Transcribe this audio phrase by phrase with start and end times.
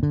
[0.00, 0.06] 各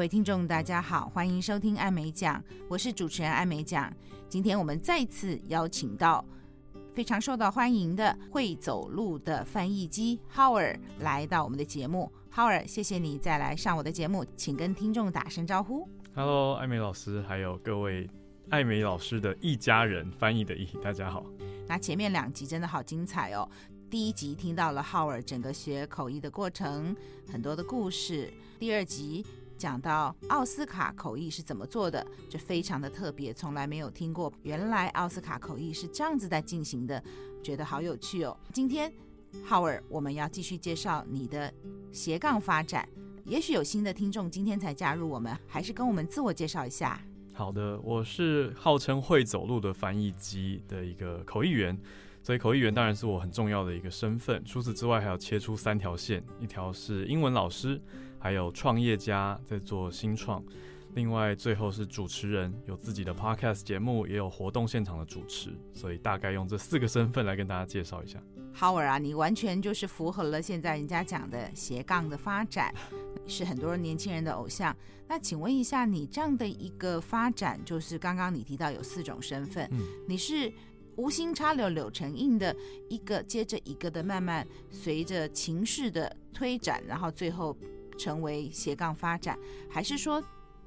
[0.00, 3.92] 位听众，大家好，欢迎收听艾美奖，我是主持人艾美奖。
[4.28, 6.24] 今天我们再次邀请到。
[6.94, 15.86] 非常受到欢迎的会走路的翻译机 Howard 来到我们的节目，Howard，谢谢你再来上我的节目，请跟听众打声招呼。
[16.18, 18.08] Hello，艾美老师，还有各位
[18.48, 21.22] 艾美老师的一家人，翻译的译，大家好。
[21.68, 23.46] 那前面两集真的好精彩哦，
[23.90, 26.96] 第一集听到了浩尔整个学口译的过程，
[27.30, 29.26] 很多的故事，第二集。
[29.58, 34.32] 讲到奥斯卡口译是怎么做的，这非常的特别，从来没有听过。
[34.42, 37.02] 原来奥斯卡口译是这样子在进行的，
[37.42, 38.34] 觉得好有趣哦。
[38.54, 38.90] 今天
[39.44, 41.52] 浩尔我们要继续介绍你的
[41.92, 42.88] 斜杠发展。
[43.26, 47.00] 也许有新的听众今天才加入我们，还是跟我们自我介绍一下。
[47.34, 51.76] 好的，我是号称会走路的翻译机的一个口译员，
[52.22, 54.40] 所以口译员当然是我很重要的一个身份。
[54.44, 57.80] 除此之外，还要切出三条线，一条是英文老师。
[58.18, 60.42] 还有创业家在做新创，
[60.94, 68.20] 另外最后是主持人，有自己的 podcast 节目，也有活动现场的主持，所以大概用这四个身份来跟大家介绍一下。
[68.58, 72.74] Howard 啊，你完全就是符合了现在人家讲的斜杠的发展，
[73.26, 74.74] 是很多年轻人的偶像。
[75.08, 80.52] 那请问一下，你这样的一个发展，就是刚刚你提到有四种身份，嗯、你是
[80.96, 82.54] 无心插柳柳成荫的
[82.88, 87.56] 一个接着一个的慢慢随着情势的推展，然后最后。
[87.98, 89.38] 成为斜杠发展，
[89.70, 90.22] 还是说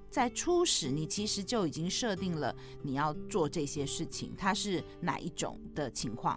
[0.10, 4.34] 在初始你其实就已经设定了你要做这些事情？
[4.36, 6.36] 它是哪一种的情况？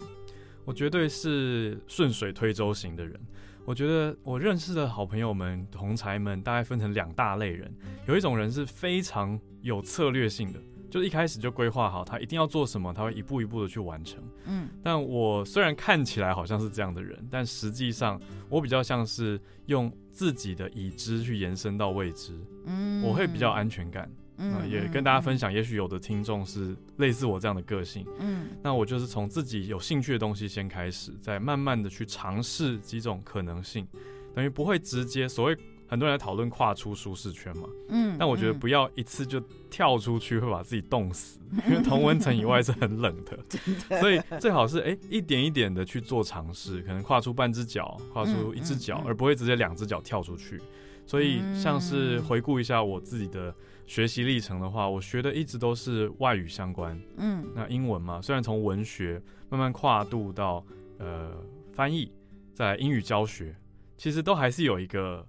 [0.65, 3.19] 我绝对是顺水推舟型的人。
[3.65, 7.73] 我觉得我认识的好朋友们、同才们，大概分成两大类人。
[8.07, 10.59] 有一种人是非常有策略性的。
[10.91, 14.23] 就是一开始就规划好，他一定要做什么，他会一步一步的去完成。
[14.45, 22.39] 嗯，但我虽然看起来好像是这样的人，但实际上我比较像是用自己的已知去延伸到未知。
[22.65, 24.07] 嗯，我会比较安全感。
[24.37, 28.05] 嗯，也跟大家分享，也许有的听众是类似我这样的个性。
[28.19, 33.87] 嗯，那我就是从自己有兴趣的东西先开始，再慢慢的去尝试几种可能性，
[34.33, 35.57] 等于不会直接所谓。
[35.85, 39.39] 很多人在讨论跨出舒适圈嘛，嗯，但我觉得不要一次就
[39.69, 43.37] 跳出去会把自己冻死， 嗯，因为同温层以外是很冷的，
[43.89, 50.59] 的所以最好是哎、欸、一点一点的去做尝试，可能跨出半只脚，跨出一只脚，而不会直接两只脚跳出去。
[51.05, 53.53] 所以像是回顾一下我自己的
[53.85, 60.65] 学习历程的话，我学的一直都是外语相关，嗯，那英文嘛，虽然从文学慢慢跨度到
[60.99, 61.31] 呃
[61.71, 62.11] 翻译，
[62.53, 63.55] 在英语教学，
[63.97, 65.27] 其实都还是有一个。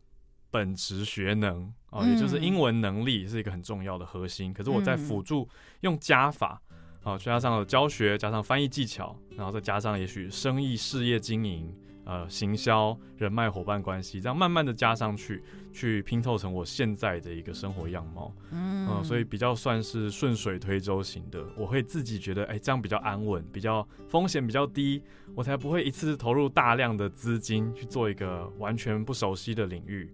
[0.55, 4.53] 本职学能啊，也就是英文能力是一个很重要的核心。
[4.53, 5.49] 嗯、可是我在辅助
[5.81, 6.63] 用加法
[7.03, 15.43] 啊，加上了教学，加上翻译技巧，然后再加上也许生意事业经营、呃行销、人脉伙伴关系，这样慢慢的加上去，
[15.73, 18.33] 去拼凑成我现在的一个生活样貌。
[18.51, 21.45] 嗯、啊，所以比较算是顺水推舟型的。
[21.57, 25.03] 我会自己觉得，哎、欸，这样比较安稳，比较风险比较低，
[25.35, 30.13] 我才不会一次投入大量的资金去做一个完全不熟悉的领域。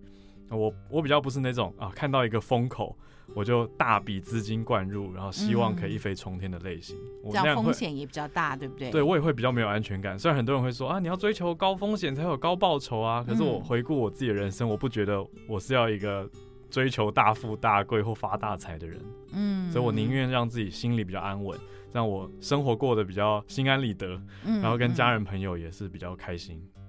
[0.51, 2.97] 我我比较不是那种啊，看到一个风口
[3.35, 6.97] 我就大笔资金灌入，然后希望可以一飞冲天的类型。
[7.23, 8.91] 我这样风险也比较大，对不对？
[8.91, 10.19] 对，我也会比较没有安全感。
[10.19, 16.29] 虽然很多人会说啊，你要追求高风险才有高报酬啊，可是我回顾我自己的人生，我不觉得我是要一个
[16.69, 19.01] 追求大富大贵或发大财的人。
[19.33, 21.57] 嗯，所以我宁愿让自己心里比较安稳，
[21.93, 26.61] 让我生活过得比较心安理得，然后跟家人朋友也是比较开心。
[26.77, 26.80] 嗯，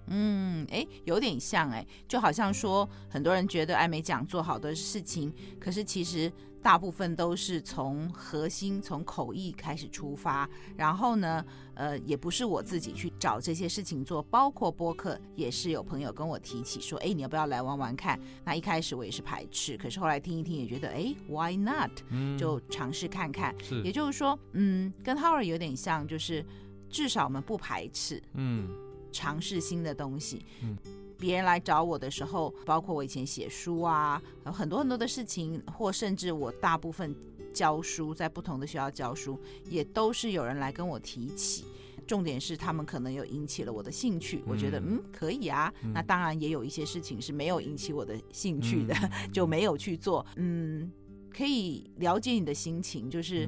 [0.69, 6.31] 哎，有点像哎，就好像说，很多人觉得艾美奖做好的事情，可是其实
[6.61, 10.49] 大部分都是从核心、从口译开始出发。
[10.75, 18.19] 然后呢，呃，也不是我自己去找这些事情做，包括播客也是有朋友跟我提起说，哎，你要不要来玩玩看？
[18.43, 21.91] 那一开始我也是排斥，可是后来听一听也觉得，哎，Why not？
[22.37, 23.55] 就尝试看看。
[23.63, 26.45] 是，也就是说，嗯，跟 Howard 有点像，就是
[26.89, 28.21] 至少我们不排斥。
[28.33, 28.69] 嗯。
[29.11, 30.77] 尝试新的东西，嗯，
[31.17, 37.15] 别人来找我的时候，包括我以前写书啊，有很多很多的事情，或甚至我大部分
[37.53, 41.65] 教书，在不同的学校教书，也都是有人来跟我提起。
[42.07, 45.71] 重点是他们可能有引起了我的兴趣，我觉得嗯可以啊。
[45.93, 48.93] 那当然也有一些事情是没有引起我的兴趣的，
[49.31, 50.25] 就没有去做。
[50.35, 50.91] 嗯，
[51.29, 53.47] 可以了解你的心情，就是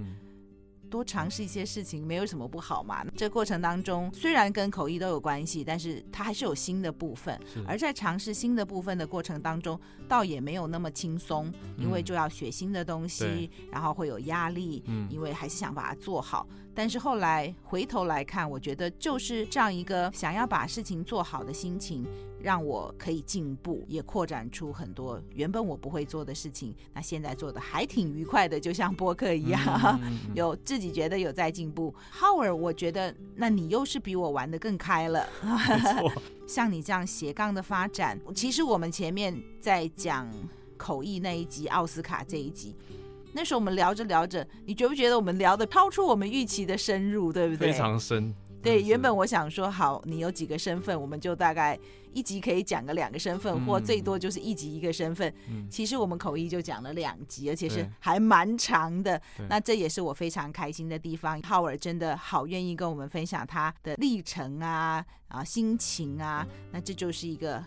[0.94, 3.04] 多尝试一些事情，没有什么不好嘛。
[3.18, 7.36] 这过程当中，虽然跟口译都有关系，但是它还是有新的部分。
[7.68, 16.48] 而在尝试新的部分的过程当中，倒也没有那么轻松，因为就要学新的东西，嗯、然后会有压力，嗯、因为还是想把它做好。
[16.76, 22.06] 但是后来回头来看，我觉得就是这样一个想要把事情做好的心情，
[22.42, 26.76] 让我可以进步，也扩展出很多原本我不会做的事情。
[26.94, 30.00] 那现在做的还挺愉快的，就像播客一样，
[30.34, 31.94] 有自己觉得有在进步。
[32.12, 35.28] Howard，我觉得那你又是比我玩的更开了。
[35.42, 36.12] 没错。
[36.48, 40.30] 像你这样斜杠的发展，其实我们前面在讲
[40.76, 42.76] 口译那一集，奥斯卡这一集。
[43.34, 47.72] 那时候我们聊着聊着，你觉不觉得我们聊的超出我们预期的深入，对不对？
[47.72, 48.34] 非常深。
[48.62, 51.78] 对，原本我想说，好，你有几个身份，我们就大概
[52.14, 55.34] 一集可以讲个两个身份，嗯、或最多就是一集一个身份。
[55.50, 59.22] 嗯、其实我们口译就讲了两集，而且是还蛮长的。
[59.50, 61.42] 那这也是我非常开心的地方。
[61.42, 67.62] Howard 真的好愿意跟我们分享他的历程啊啊心情啊，那这就是一个。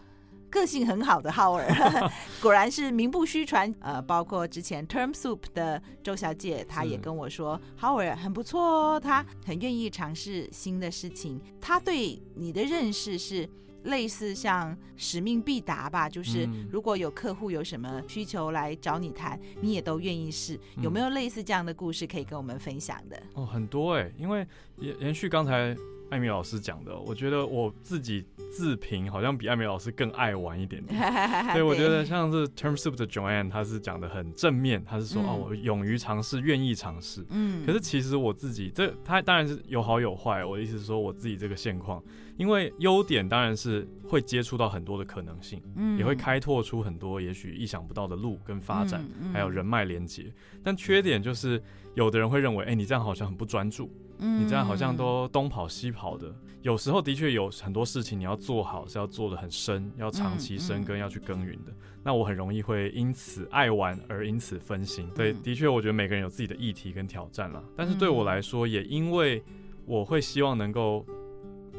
[0.56, 1.69] 个性很好的 Howard，
[2.41, 3.73] 果然是名不虚传。
[3.81, 11.38] 呃，包括之前 Term Soup 的周小姐，她也跟我说，Howard 很不错哦，他很愿意尝试新的事情。
[11.61, 13.47] 他对你的认识是
[13.85, 20.58] 类似像使命必达吧，就是如果有客户有什么需求来找你谈，你也都愿意试。
[20.81, 23.23] 有没有类似这样的故事可以跟我们分享的？
[23.35, 24.47] 哦，很多哎，因为
[24.79, 25.76] 延延续刚才。
[26.11, 31.00] 艾米老师讲的，我觉得我自己自评好像比艾米老师更爱玩一点点。
[31.50, 37.25] 所以我觉得像是 Term Soup 的 Joanne，他是讲的很正面，他是说、嗯、哦，我勇于尝试，愿意尝试。
[37.31, 37.64] 嗯。
[37.67, 40.44] 可是其实我自己这他当然是有好有坏。
[40.44, 42.03] 我的意思是说我自己这个现况，
[42.37, 50.32] 因为优点当然是会接触到很多的可能性，嗯，也会开拓出很多也许意想不到的路跟发展，嗯嗯、还有人脉连接。
[50.62, 51.61] 但缺点就是
[51.94, 53.91] 有的人会认为，哎、欸，你这样好像很不专注。
[54.18, 61.72] 你这样好像都东跑西跑的，有时候的确有很多事情你要做好，是要做的很深，要长期深耕，要去耕耘的。
[62.02, 65.08] 那我很容易会因此爱玩而因此分心。
[65.14, 67.62] 对，的确，我觉得每个人有自己的议题跟挑战啦。
[67.76, 69.42] 但是对我来说，也因为
[69.84, 71.04] 我会希望能够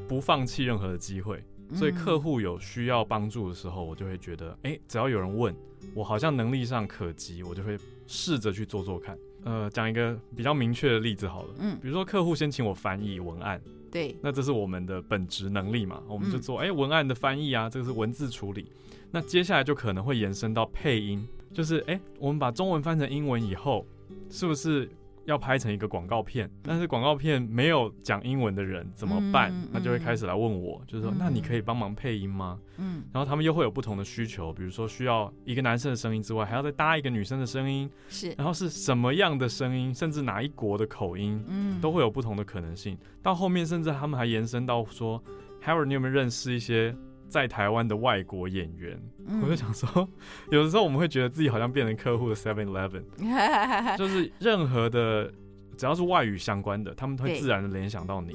[0.07, 1.43] 不放弃任何的机会，
[1.73, 5.55] 所以客户有需要帮助的时候，我就会觉得，哎，只要有人问，
[5.93, 9.17] 我好像能力上可及，我就会试着去做做看。
[9.47, 18.69] 呃，讲一个比较明确的例子好了，嗯，比如说客户先请我翻译文案，对，那这是我们的本职能力嘛，我们就做哎、嗯欸、文案的翻译啊，这个是文字处理，
[19.09, 23.85] 那接下来就可能会延伸到配音，就是哎、欸，我们把中文翻成英文以后，
[24.29, 24.89] 是不是？
[25.27, 29.51] 要拍成一个广告片，但是广告片没有讲英文的人怎么办？
[29.51, 32.57] 嗯嗯、那就会开始来问我，就是说，嗯、那你可以帮忙配音吗？
[32.77, 42.97] 嗯，然后他们又会有不同的需求，比如说需要一个男生的声音之外，还要再搭一个女生的声音，是，然后是什么样的声音，甚至哪一国的口音，嗯，都会有不同的可能性。
[43.21, 45.21] 到后面，甚至他们还延伸到说
[45.61, 46.95] ，Howard，你有没有认识一些？
[47.27, 50.07] 在台湾的外国演员，嗯、我就想说，
[50.51, 53.03] 有的时候我们会觉得自己好像变成客户的 Seven Eleven，
[53.97, 55.31] 就是任何的
[55.77, 58.33] 只要是外语相关的，他们会自然的联想到你，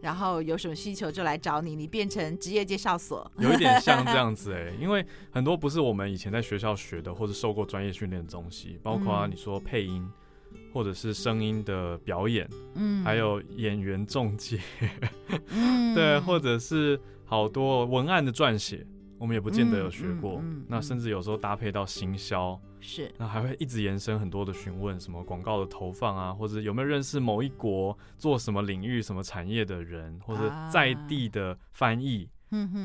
[0.00, 10.08] 然后有什么需求就来找你，你变成职业介绍所，有一点像这样子哎、 欸，因为很多不是我们以前在学校学的或者受过专业训练的东西，包括你说配音。
[10.72, 14.58] 或者是声音的表演，嗯，还有演员中介，
[15.48, 18.84] 嗯，对，或者是好多文案的撰写，
[19.16, 20.40] 我们也不见得有学过。
[20.40, 32.28] 嗯嗯嗯、那甚至有时候搭配到行销，是，那还会一直延伸很多的询问，什么广告的投放啊，或者有没有认识某一国做什么领域、什么产业的人，或者在地的翻译。
[32.28, 32.34] 啊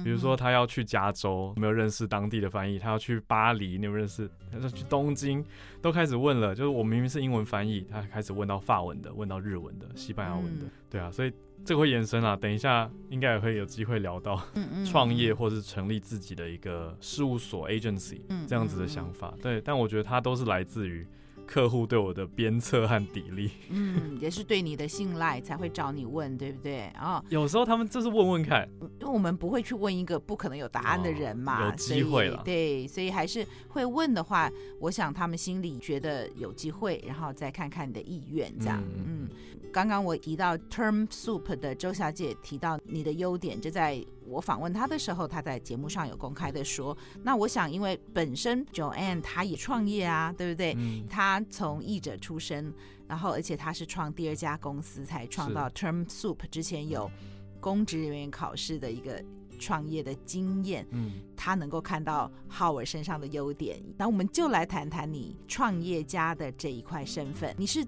[0.03, 4.29] 比如说他要去加州，没有认识当地的翻译；他要去巴黎，你有认识？
[4.51, 5.43] 他说去东京，
[5.81, 6.53] 都开始问了。
[6.53, 11.33] 就是我明明是英文翻译，他开始问到法文的，问到日文的，西班牙文的，对啊，所以。
[11.63, 14.41] 这个会延伸啊，等一下应该也会有机会聊到
[14.85, 19.33] 创业或是成立自己的一个事务所 agency 这样子的想法。
[19.41, 21.07] 对，但我觉得它都是来自于
[21.45, 23.49] 客户对我的鞭策和砥砺。
[23.69, 26.91] 嗯，也是对你的信赖才会找你问，对不对？
[26.99, 28.67] 哦，有时候他们就是问问看，
[28.99, 32.41] 因为我们不会去问一个不可能有答案的人嘛，哦、有机会了。
[32.43, 39.05] 对，所以还是会问的话，我想他们心里觉得有机会，然后再看看你的意愿，这样，嗯。
[39.07, 39.29] 嗯
[39.73, 46.97] 刚刚我提到 Term Soup 的周小姐提到你的优点，就在我访问他的时候，他在节目上有公开的说。
[47.23, 50.73] 那我想，因为本身 Joanne 他也创业啊，对不对？
[50.77, 51.05] 嗯。
[51.07, 52.73] 她从译者出身，
[53.07, 57.09] 然后而且他是创第二家公司才创到 Term Soup，之前有
[57.59, 59.23] 公职人员考试的一个
[59.59, 60.85] 创业的经验。
[60.91, 61.21] 嗯。
[61.35, 67.53] 他能够看到 Howard 身上的优点，那我们就来谈谈你创业家的这一块身份。
[67.57, 67.85] 你是。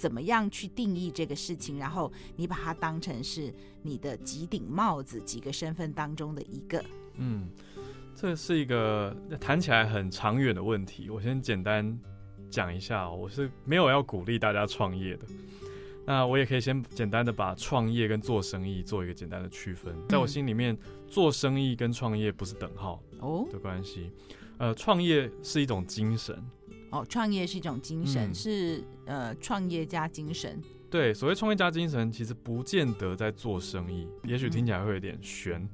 [0.00, 3.52] 怎么样去定义这个事情，然后你把它当成是
[3.82, 6.82] 你的几顶帽子、几个身份当中的一个。
[7.16, 7.50] 嗯，
[8.16, 11.10] 这是一个谈起来很长远的问题。
[11.10, 12.00] 我先简单
[12.48, 15.26] 讲一下，我是没有要鼓励大家创业的。
[16.06, 19.94] 那我也可以先简单的把创业跟做生意做一个简单的区分。
[20.08, 20.74] 在我心里面，
[21.06, 24.10] 做生意跟创业不是等号哦的关系。
[24.56, 26.42] 呃，创业是一种精神。
[26.90, 30.60] 哦，创业是一种精神，嗯、是呃创业家精神。
[30.90, 35.62] 对，所谓创业家精神，其实不见得在做生意，也许听起来会有点悬。
[35.62, 35.68] 嗯、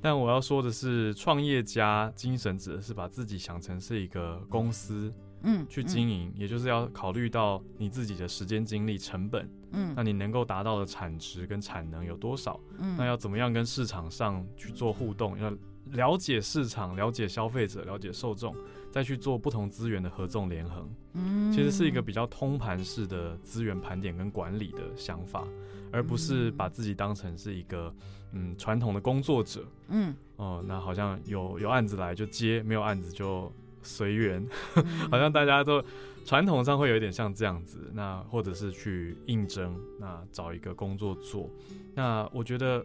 [0.00, 5.12] 但我要说的是，创业家精神指的是把自己想成是一个公司。
[5.42, 9.48] 嗯，去经营，嗯、也就是要考虑到你自己的时间、精力、成本。
[9.72, 12.60] 嗯，那你能够达到的产值跟产能有多少？
[12.78, 15.38] 嗯，那要怎么样跟市场上去做互动？
[15.38, 15.50] 要
[15.92, 18.54] 了解市场，了解消费者，了解受众，
[18.90, 20.88] 再去做不同资源的合纵连横。
[21.14, 25.46] 嗯，其实是一个比较通盘式的资源盘点跟管理的想法，
[25.90, 27.94] 而不是把自己当成是一个
[28.32, 29.64] 嗯传统的工作者。
[29.88, 33.52] 嗯，哦，那好像有有案子来就接，没有案子就。
[33.82, 34.46] 随缘，
[35.10, 35.82] 好像大家都
[36.26, 41.48] 传统上会有一点像这样子，那或者是去应征，那找一个工作做。
[41.94, 42.84] 那我觉得，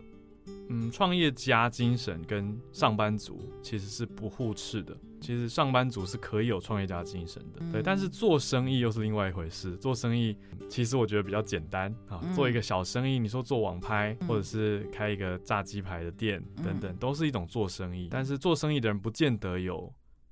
[0.69, 4.95] 嗯，创业家精神跟上班族其实是不互斥的。
[5.25, 7.81] 其实上班族是可以有创业家精神的，对。
[7.81, 9.75] 但是做生意又是另外一回事。
[9.77, 10.37] 做生意
[10.69, 18.07] 其实我觉得比较简单啊，做一个小生意，你说做网拍，或者是开一个炸鸡排的店等等，都是一种做生意。
[18.11, 19.91] 但是做生意的人不见得有。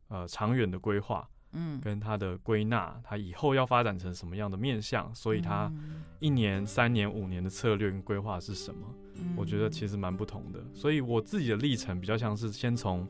[0.09, 5.71] 呃，长远的规划，嗯，跟他的归纳，他以后要发展成什么样的面向，所以他
[6.19, 8.81] 一年、三年、五年的策略跟规划是什么？
[9.15, 10.63] 嗯，我觉得其实蛮不同的。
[10.71, 13.07] 所以我自己的历程比较像是先从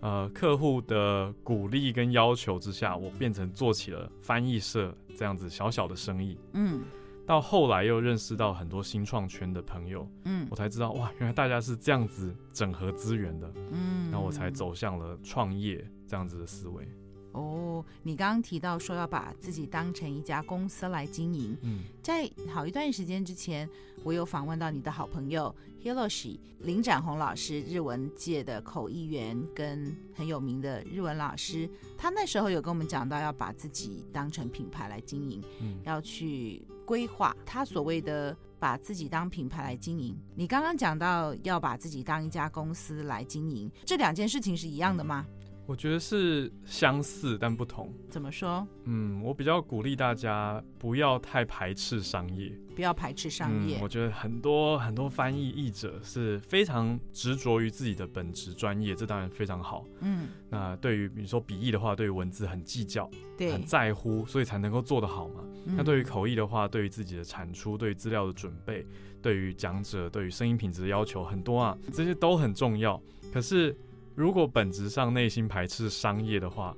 [0.00, 6.82] 呃客户的鼓励跟要求之下，我变成做起了翻译社这样子小小的生意，嗯。
[7.26, 16.88] 到后来又认识到很多新创圈的朋友，嗯，我才知道哇，原来大家是这样子整合资源的，嗯，然后我才走向了创业这样子的思维。
[17.32, 23.68] 哦，你刚刚提到说要把自己当成一家公司来经营，嗯，在好一段时间之前，
[24.02, 40.16] 我有访问到你的好朋友 Hiroshi 林展宏老师，日文界的口译员跟很有名的日文老师，他那时候有跟我们讲到要把自己当成品牌来经营，嗯，要去规划他所谓的把自己当品牌来经营。
[40.34, 45.24] 你刚刚讲到要把自己当一家公司来经营，这两件事情是一样的吗？
[45.68, 47.92] 我觉得是相似但不同。
[48.08, 48.66] 怎么说？
[48.84, 53.76] 嗯，我比较鼓励大家不要太排斥商业，不要排斥商业。
[53.76, 59.84] 嗯，我觉得很多很多翻译译者是非常执着于自己的本职专业，这当然非常好。
[60.00, 63.06] 嗯，那对于比如说笔译的话，对于文字很计较，
[63.36, 65.44] 对，很在乎，所以才能够做得好嘛。
[65.66, 68.86] 嗯，那对于口译的话，对于自己的产出，对于资料的准备，
[69.20, 72.98] 对于讲者，对于声音品质的要求很多啊，这些都很重要。
[73.30, 73.76] 可是。
[74.18, 76.76] 如果本质上内心排斥商业的话，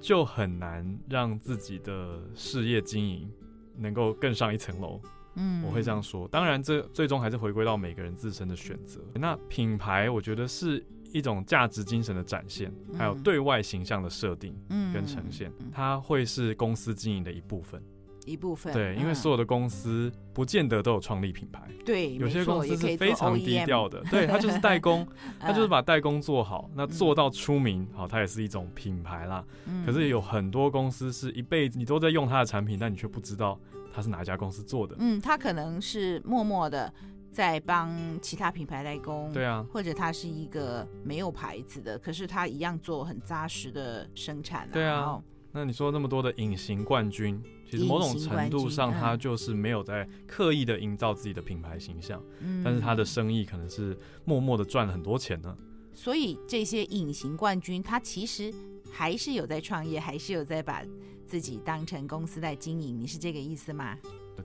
[0.00, 3.28] 就很难让自己的事业经营
[3.76, 5.00] 能够更上一层楼。
[5.34, 6.28] 嗯，我会这样说。
[6.28, 9.00] 当然，这最终还是回归到每个人自身的选择。
[9.14, 10.80] 那品牌，我觉得是
[11.12, 14.56] 一种价值精神的展现，还有对外形象的设定
[14.94, 17.82] 跟呈现，它会是公司经营的一部分。
[18.26, 25.06] 一部分对，因为所有的公司不见得都有创立品牌，对，有些公司是非常低调的， 对，他就是代工，
[25.38, 29.44] 他就是把代工做好，那做到出名，好，它也是一种品牌啦。
[29.86, 33.58] 可是有很多公司是一辈子你都在用它的产品，但你却不知道
[33.94, 34.96] 它是哪家公司做的。
[34.98, 36.92] 嗯，它可能是默默的
[37.30, 37.90] 在帮
[38.20, 45.22] 其他品牌代工，对啊，或者他是一个没有牌子的，可是他一样做很扎实的生产，对啊。
[45.56, 55.56] 那你说那么多的隐形冠军，其实某种程度上，他就是没有在刻意的营造自己的品牌形象，嗯，但是他的生意可能是默默的赚了很多钱呢。
[55.94, 58.52] 所以这些隐形冠军，他其实
[58.92, 60.84] 还是有在创业，还是有在把
[61.26, 63.00] 自己当成公司在经营。
[63.00, 63.96] 你是这个意思吗？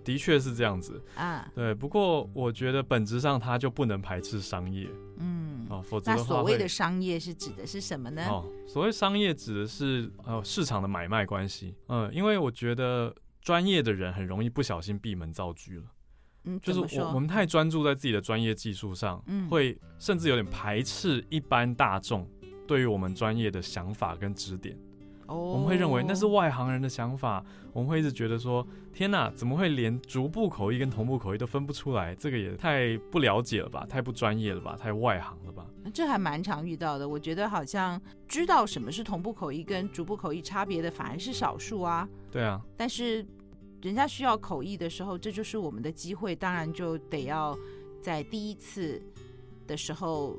[0.04, 1.74] 的确是这样子啊，对。
[1.74, 5.52] 不过我觉得本质上他就不能排斥商业，嗯。
[5.70, 8.26] 哦，否则，那所谓的商业是指的是什么呢？
[8.28, 11.74] 哦，所谓商业指的是呃市场的买卖关系。
[11.88, 15.84] 嗯，因为我觉得专业的人很容易不小心闭门造车了。
[16.44, 22.30] 嗯，就是我我们太专注在自己的专业技术上，嗯，会甚至有点排斥一般大众
[22.68, 24.78] 对于我们专业的想法跟指点。
[25.34, 32.14] 我们会认为那是外行人的想法，我们会一直觉得说：天哪，怎么会连逐步口译跟同步口译都分不出来？
[32.16, 35.66] 这个也太不了解了吧，太不专业了吧，太外行了吧？
[35.94, 37.08] 这还蛮常遇到的。
[37.08, 42.08] 我觉得好像知道什么是同步口译跟逐步口译差别的反而是少数啊。
[42.32, 43.26] 对啊，但是
[43.82, 47.58] 人家需要口译的时候，这就是我们的机会，当然就得要
[48.02, 49.02] 在第一次
[49.66, 50.38] 的时候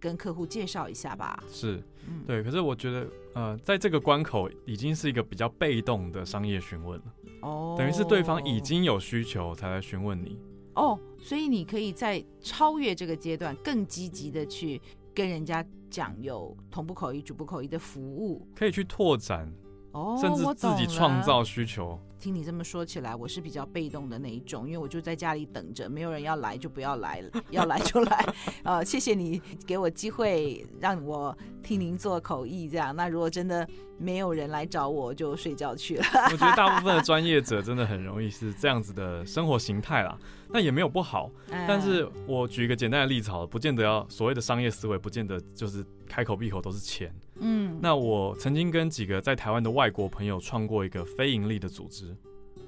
[0.00, 1.42] 跟客户介绍一下吧。
[1.50, 1.82] 是，
[2.26, 2.42] 对。
[2.42, 7.04] 可是我觉得，呃，在这个关口已经是一个比较被动的商业询问了。
[7.42, 10.38] 哦，等于是对方已经有需求才来询问你。
[10.74, 14.80] 哦，所以你可以在超越这个阶段，更积极的去
[15.14, 19.50] 跟人家讲有同步口译、主步口译的服务，可以去拓展。
[19.92, 21.98] 哦，甚至自己创造需求。
[22.26, 28.26] 听你这么说起来，我是比较被动的那一种，因为我就在家里等着，没有人要来就不要来了， 要来就来。
[28.64, 32.96] 呃，谢谢你给我机会让我替您做口译，这样。
[32.96, 33.64] 那如果真的
[33.96, 36.04] 没有人来找我，就睡觉去了。
[36.32, 40.18] 我觉得大部分的专业者真的很容易是这样子的生活形态啦，
[40.48, 41.30] 那也没有不好。
[41.68, 47.14] 但是我举一个简单的例子好了，不见得要所谓的商业思维，不见得就是开口闭口都是钱。
[47.38, 52.15] 嗯，那我曾经跟几个在台湾的外国朋友创过一个非盈利的组织。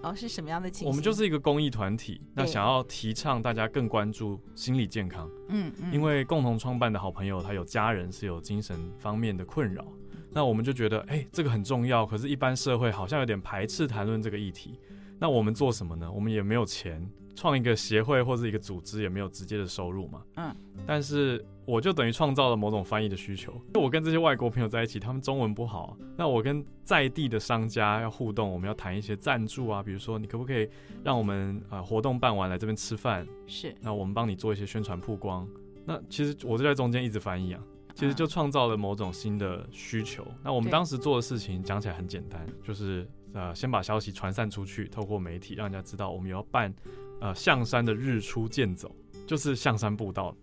[0.02, 0.90] 哦，是什么样的情况？
[0.90, 5.31] 我们就是一个公益团体，那想要提倡大家更关注心理健康。
[5.49, 9.85] 嗯嗯，因为共同创办的好朋友他有家人是有精神方面的困扰，
[10.31, 12.07] 那我们就觉得，哎、欸，这个很重要。
[12.07, 14.78] 可是，一般社会好像有点排斥谈论这个议题。
[15.19, 16.11] 那我们做什么呢？
[16.11, 17.09] 我们也没有钱。
[17.35, 20.52] 创一个协会或者一个组织也没有直接的收入嘛，嗯，
[20.85, 23.53] 但是我就等于创造了某种翻译的需求。
[23.75, 30.67] 就我跟这些外国朋友在一起，他们中文不好，那我跟在地的商家要互动，我们要谈一些赞助啊，比如说你可不可以
[31.05, 33.29] 让我们呃活动办完来这边吃饭？
[33.47, 35.47] 是，那我们帮你做一些宣传曝光。
[35.85, 37.61] 那其实我就在中间一直翻译啊，
[37.95, 40.27] 其实就创造了某种新的需求。
[40.43, 46.75] 那我们当时做的事情讲起来很简单，就是呃先把消息传散出去，透过媒体让人家知道我们要办。
[47.21, 48.95] 呃，象山的日出健走
[49.27, 50.37] 就是象山步道，哦、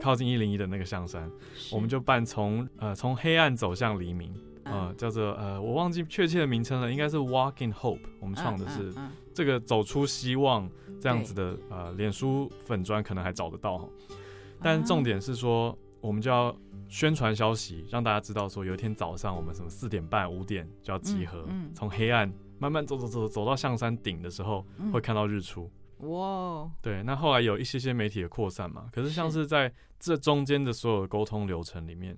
[0.00, 1.30] 靠近一零一的那个象山，
[1.72, 8.92] 我们就办从呃从黑暗走向黎明，呃，叫做呃我忘记确切的名称了，应该是 Walk in Hope，我们创的是
[9.32, 10.68] 这个走出希望
[11.00, 13.88] 这样子的呃脸书粉砖可能还找得到哈，
[14.60, 16.54] 但重点是说我们就要
[16.88, 25.70] 宣传消息，让大家知道说有一天早上我们什么四点半五点就要集合，从黑暗慢慢走走走走到象山顶的时候会看到日出。
[26.00, 32.16] 哇对，那后来有一些些媒体的扩散嘛，可是像是在这中间的所有沟通流程里面，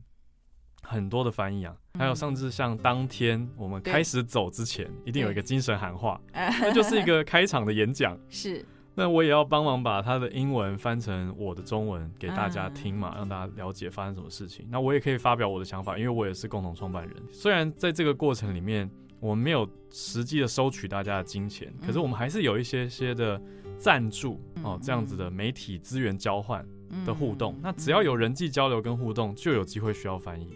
[0.83, 8.19] 很多的翻译啊，还有甚至像当天我们开始走之前，一定有一个精神喊话， 那就是一个开场的演讲。
[8.29, 14.67] 是，那我也要帮忙把他的英文翻成我的中文给大家听嘛，让大家了解发生什么事情。
[14.71, 17.17] 那我也可以发表我的想法，因为我也是共同创办人。
[17.33, 23.41] 虽然在这个过程里面，我们没有实际的收取大家的金钱，可是我们还是有一些些的。
[23.81, 26.63] 赞助哦，这样子的媒体资源交换
[27.07, 30.51] 的互动，那只要有人际交流跟互动，就有机会需要翻译。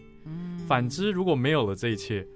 [0.69, 2.27] 反之，如果没有了这一切，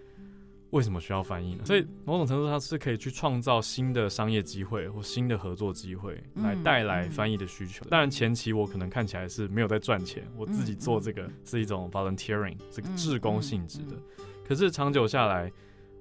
[0.70, 1.64] 为什么需要翻译呢？
[1.66, 7.84] 所以某种程度上是可以去创造新的商业机会或新的合作机会，来带来翻译的需求。
[7.90, 13.94] 当然前期我可能看起来是没有在赚钱，我自己做这个是一种 volunteering，是个志工性质的。
[14.42, 15.52] 可是长久下来。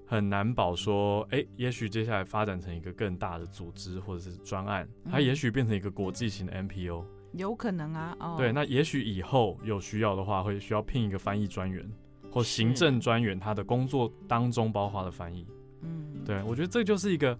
[0.09, 8.15] 很难保说，哎、欸，也许接下来发展成一个更大的组织或者是专案，它也许变成一个国际型的 NPO，有可能啊。
[8.21, 11.85] 哦，对，那也许以后有需要的话，会需要聘一个翻译专员
[12.31, 15.45] 或行政专员，他的工作当中包括了翻译。
[15.81, 17.37] 嗯，对，我觉得这就是一个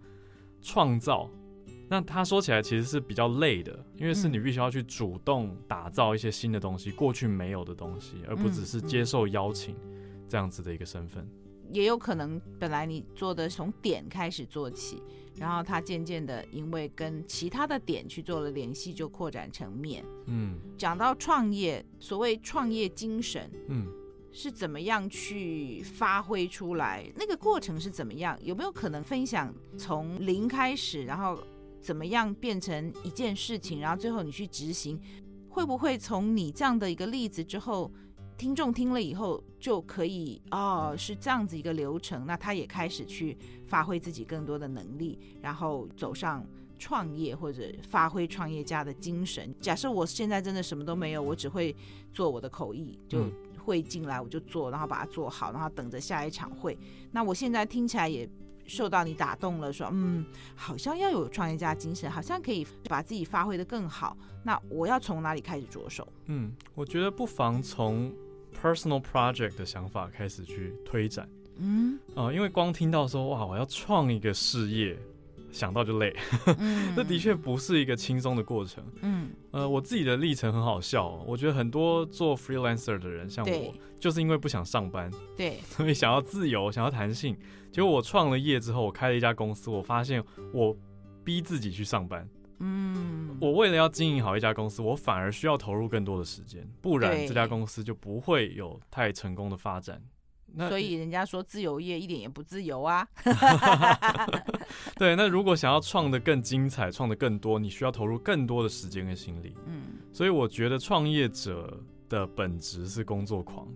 [0.62, 1.30] 创造。
[1.90, 9.74] 那他说起来其实是比较累的，因为是你必须要去主动打造一些新的东西，过去没有的东西，而不只是接受邀请
[10.28, 11.26] 这样子的一个身份。
[11.72, 15.02] 也有可能，本来你做的从点开始做起，
[15.36, 20.04] 然后它渐渐的因为跟其他的点去做了联系，就扩展成面。
[20.28, 23.86] 嗯，讲到创业，所谓创业精神，嗯，
[24.32, 27.12] 是怎么样去发挥出来？
[27.16, 28.38] 那个过程是怎么样？
[28.42, 31.38] 有没有可能分享从零开始，然后
[31.82, 35.00] 怎么样变成一件事情，然后最后你去执行？
[35.50, 37.92] 会不会从你这样的一个例子之后？
[38.38, 46.46] 听众听了以后就可以哦，是这样子一个流程，那他也开始去发挥自己更多的能力，然后走上
[46.78, 49.54] 创业或者发挥创业家的精神。
[49.60, 51.76] 假设我现在真的什么都没有，我只会
[52.14, 53.26] 做我的口译，就
[53.58, 56.78] 会进来我就做，然后把它做好，然后等着下一场会。
[57.12, 58.30] 那我现在听起来也
[58.68, 60.24] 受到你打动了，说嗯，
[60.56, 64.16] 好像要有创业家精神，好像可以把自己发挥得更好。
[64.44, 66.08] 那我要从哪里开始着手？
[66.28, 68.14] 嗯，我觉得不妨从。
[68.62, 74.98] Personal project 的想法开始去推展，嗯，啊、呃，因为光听到说哇，我要创一个事业，
[75.52, 76.16] 想到就累。
[76.58, 78.84] 嗯， 这的确不是一个轻松的过程。
[79.02, 81.24] 嗯，呃，我自己的历程很好笑哦。
[81.26, 87.36] 我觉得很多做 freelancer 的人，像我，就是因为不想上班，对， 所以想要自由，想要弹性。
[87.72, 90.76] 结果我创了业之后，我开了一家公司，我发现我
[91.24, 92.28] 逼自己去上班。
[93.40, 100.02] 嗯，我为了要经营好一家公司，我反而需要投入更多的时间，不然这家公司就不会有太成功的发展。
[100.54, 103.08] 那所以人家说自由业一点也不自由啊。
[104.98, 109.54] 对，那如果想要创得更精彩，创得更多，你需要投入更多的时间跟心力。
[109.68, 113.68] 嗯，所以我觉得创业者的本质是工作狂，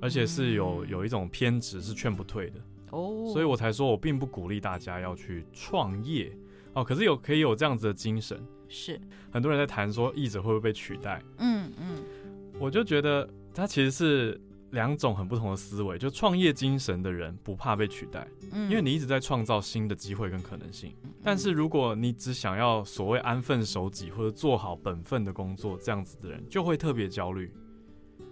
[0.00, 2.60] 而且是有有一种偏执是劝不退的。
[2.92, 6.32] 哦，所以我才说我并不鼓励大家要去创业
[6.72, 6.82] 哦。
[6.82, 9.00] 可是有可以有这样子的精神，是
[9.30, 11.22] 很多人在谈说译者会不会被取代？
[11.38, 12.02] 嗯嗯，
[12.58, 15.96] 我就觉得他其实是两种很不同的思维。
[15.98, 20.94] 就创业精神的人不怕被取代，嗯，因为你一直在创造新的机会跟可能性。
[21.04, 27.52] 嗯但是如果你只想要所谓安分守己或者做好本分的工作，这样子的人就会特别焦虑。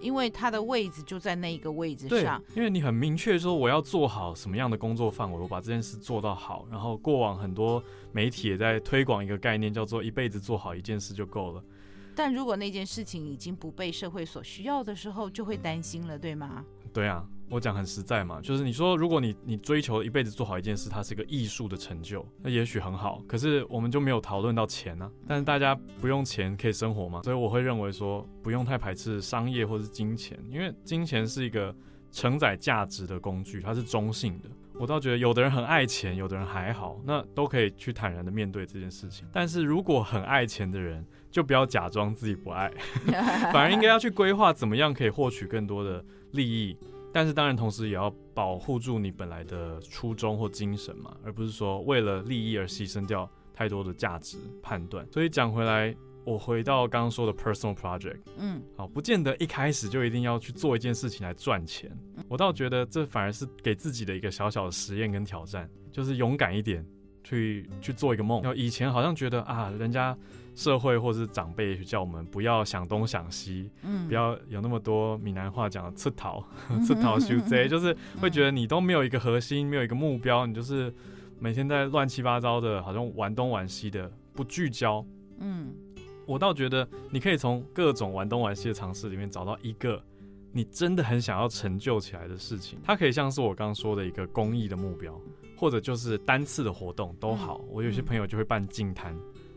[0.01, 6.67] 因为他的位置就在那一个位置对上，，因为你很明确说我要做好什么样的工作范围，我把这件事做到好。
[6.71, 11.65] 然后过往很多媒体也在推广一个概念，叫做一辈子做好一件事就够了。
[12.15, 16.65] 但如果那件事情已经不被社会所需要的时候，就会担心了，对吗？
[16.93, 23.23] 对啊，我讲很实在嘛，就是你说如果你你追求一辈子做好一件事，它是一个艺术的成就，那也许很好。
[23.29, 25.11] 可是我们就没有讨论到钱呢、啊。
[25.29, 27.21] 但是大家不用钱可以生活吗？
[27.23, 31.75] 所以我会认为说不用太排斥商业或是金钱，因为金钱是一个
[32.11, 34.49] 承载价值的工具，它是中性的。
[34.77, 39.25] 我倒觉得有的人很爱钱，有的人还好，那都可以去坦然的面对这件事情。
[39.33, 42.73] 但是如果很爱钱的人，就不要假装自己不爱，
[43.53, 46.77] 反而应该要去规划怎么样可以获取更多的利益。
[47.15, 55.07] 但是当然同时也要保护住你本来的初衷或精神嘛，而不是说为了利益而牺牲掉太多的价值判断。
[55.13, 61.97] 所以讲回来，我回到刚刚说的 personal project，嗯，好，不见得一开始就一定要去做一件事情来赚钱。
[62.27, 66.85] 我倒觉得这反而是给自己的一个小小的实验跟挑战，就是勇敢一点，
[67.23, 68.43] 去去做一个梦。
[68.57, 70.19] 以前好像觉得啊，人家
[70.55, 76.45] 社会或是长辈叫我们不要想东想西，嗯，不要有那么多闽南话讲的出逃、
[76.87, 80.95] 出逃、修贼， 就是会觉得你都没有一个核心，没有一个目标，你就是
[81.41, 85.05] 每天在乱七八糟的，好像玩东玩西的，不聚焦。
[85.39, 85.75] 嗯，
[86.27, 90.01] 我倒觉得你可以从各种玩东玩西的尝试里面找到一个
[90.53, 92.79] 你真的很想要成就起来的事情。
[92.85, 95.21] 它可以像是我刚刚说的一个公益的目标，
[95.57, 97.61] 或者就是单次的活动都好。
[97.69, 99.13] 我有些朋友就会办净滩。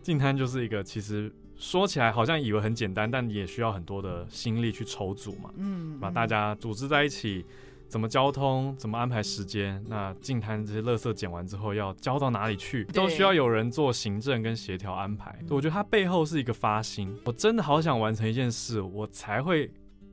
[0.08, 5.52] 净滩就是一个，其实说起来好像以为很简单，但也需要很多的心力去筹组嘛。
[5.58, 7.46] 嗯，把大家组织在一起，
[7.89, 15.38] 怎么交通，怎么安排时间，那净滩这些垃圾捡完之后要交到哪里去，都需要有人做行政跟协调安排。
[15.50, 19.70] 我觉得它背后是一个发心，我真的好想完成一件事，我才会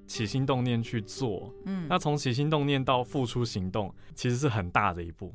[0.09, 1.55] 起心动念去做。
[1.67, 5.33] 嗯，那从起心动念到付出行动，其实是很大的一步。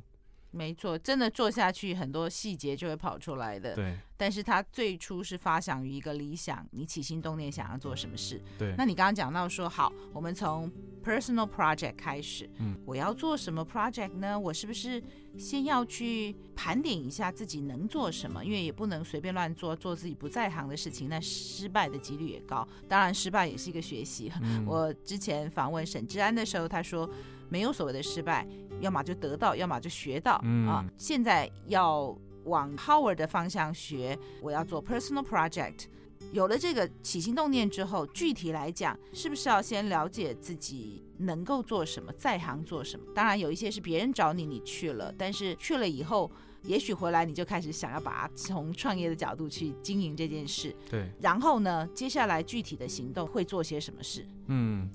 [0.52, 3.76] 没错，真的做下去，很多细节就会跑出来的。
[3.76, 8.42] 对，但是它最初是发想于一个理想，你起心动念想要做什么事。
[8.58, 8.74] 对。
[8.78, 10.72] 那你刚刚讲到说，好，我们从
[11.04, 14.40] personal project 开始，嗯，我要做什么 project 呢？
[14.40, 15.02] 我是不是
[15.38, 18.44] 先要去盘点一下自己能做什么？
[18.44, 22.68] 因为也不能随便乱做，做自己不在行的事情，那失败的几率也高。
[22.88, 24.32] 当然，失败也是一个学习。
[24.42, 27.08] 嗯， 我之前访问沈志安的时候，他说。
[27.52, 28.48] 没有所谓的失败，
[28.80, 30.40] 要么就得到，要么就学到。
[30.44, 32.16] 嗯啊，现在要
[32.46, 35.86] 往 Howard 的方向学，我要做 personal project。
[36.34, 43.06] 有了这个起心动念之后，具体来讲，是不是要先了解自己能够做什么，在行做什么？
[43.16, 46.30] 当然，有一些是别人找你，你去了，但是去了以后，
[46.64, 50.76] 也许回来你就开始想要把它从创业的角度去经营这件事。
[50.90, 51.10] 对。
[51.20, 54.28] 然后呢，接下来具体的行动会做些什么事？
[54.48, 54.90] 嗯。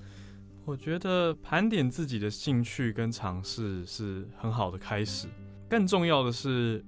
[0.67, 5.29] 我觉得盘点自己的兴趣跟尝试是很好的开始，
[5.69, 6.83] 更重要的是，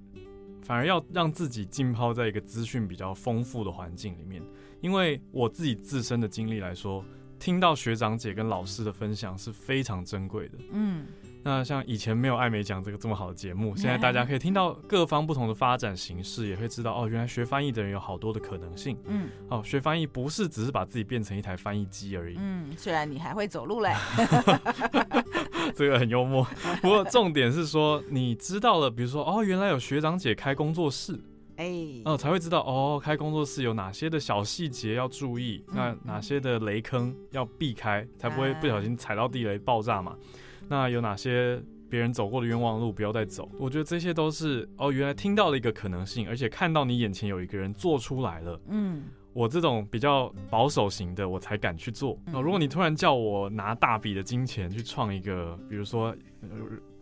[0.62, 4.43] 反而要让自己浸泡在一个资讯比较丰富的环境里面。
[4.81, 7.05] 因为我自己自身的经历来说，
[7.39, 10.59] 听到学长姐跟老师的分享是非常珍贵的。
[10.73, 11.07] 嗯。
[11.47, 18.99] 那像以前没有艾美奖这个这么好的节目，现在大家 可以听到各方不同的发展形式，也会知道哦，原来学翻译的人有好多的可能性。
[19.05, 22.35] 嗯，哦，学翻译不是只是把自己变成一台翻译机而已。
[22.37, 23.93] 嗯，虽然你还会走路嘞
[25.73, 26.45] 这个很幽默。
[26.83, 31.13] 不过重点是说，你知道了，比如说哦，原来有学长姐开工作室，
[31.59, 40.17] 哎、欸，哦，才会知道哦，开工作室有哪些的小细节要注意，嗯、那哪些的雷坑要避开，才不会不小心踩到地雷爆炸嘛。
[40.68, 43.48] 那有哪些别人走过的冤枉路不要再走。
[43.59, 48.61] 我觉得这些都是哦，原来听到了一个可能性，而且看到你眼前有一个人做出来了。
[48.68, 52.18] 嗯，我这种比较保守型的，我才敢去做。
[52.33, 56.09] 哦，如果你突然叫我拿大笔的金钱去创一个，比如说，
[56.42, 56.48] 呃，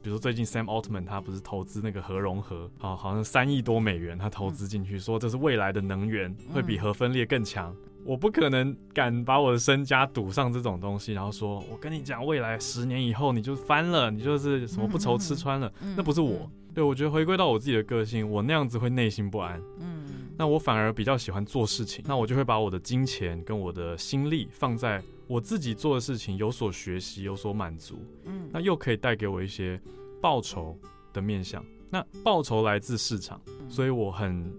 [0.03, 7.75] 比如说最近 Sam Altman 他不是投资那个核融合，好，好像三亿多美元他投资进去，说这是未来的能源，会比核分裂更强。
[8.05, 16.51] 我不可能敢把我的身家赌上这种东西，然后说，我跟你讲，未来十年以后你就翻了，你就是什么不愁吃穿了，那不是我。
[16.75, 19.63] 对，我觉得回归到我自己的个性，我那样子会内心不安。
[19.79, 20.05] 嗯，
[20.37, 28.05] 那我反而比较喜欢做事情，那我就会把我的金钱跟我的心力放在我自己做的事情，有所学习，有所满足。
[28.25, 29.81] 嗯，那又可以带给我一些
[30.21, 30.77] 报酬
[31.13, 31.65] 的面向。
[31.91, 34.53] 那报酬来自市场，所以我很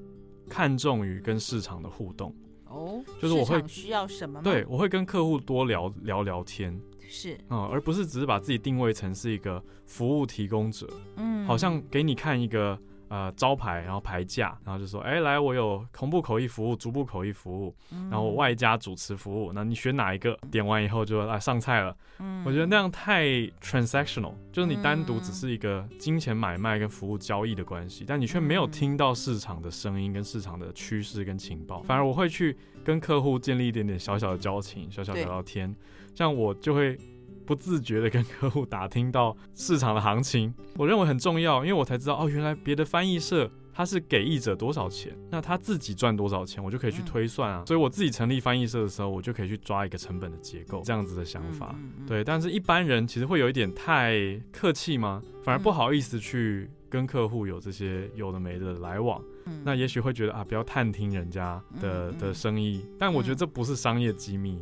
[0.49, 2.33] 看重于跟市场的互动。
[2.75, 4.41] 哦，就是我会需要什么？
[4.43, 12.77] 对，我会跟客户多聊聊聊天，是，嗯，而不是只是把自己定位成是一个服务提供者，嗯，好像给你看一个。
[13.07, 17.75] 呃，招牌，然后牌价，然后就说，哎，来，我有同步口译服务、逐步口译服务，
[18.09, 20.35] 然后外加主持服务，那你选哪一个？
[20.49, 21.95] 点完以后就来上菜了。
[22.19, 23.25] 嗯，我觉得那样太
[23.61, 35.75] transactional，就是你单独只是一个金钱买卖跟服务交易的关系，但你却没有听到市场的声音跟市场的趋势跟情报，反而我会去跟客户建立一点点小小的交情，小小聊聊天，
[36.13, 36.97] 这样我就会。
[37.45, 47.63] 不自觉的跟客户打听到市场的行情，我认为很重要，因为我才知道哦，原来别的翻译社他是给译者多少钱，那他自己赚多少钱，我就可以去推算啊。
[47.67, 51.75] 所以我自己成立翻译社的时候，我就可以去抓一个成本的结构，这样子的想法。
[52.07, 54.17] 对，但是一般人其实会有一点太
[54.51, 55.21] 客气吗？
[55.43, 59.21] 反而不好意思去跟客户有这些有的没的来往。
[59.63, 64.59] 那也许会觉得啊，不要探听人家的的生意，但我觉得这不是商业机密。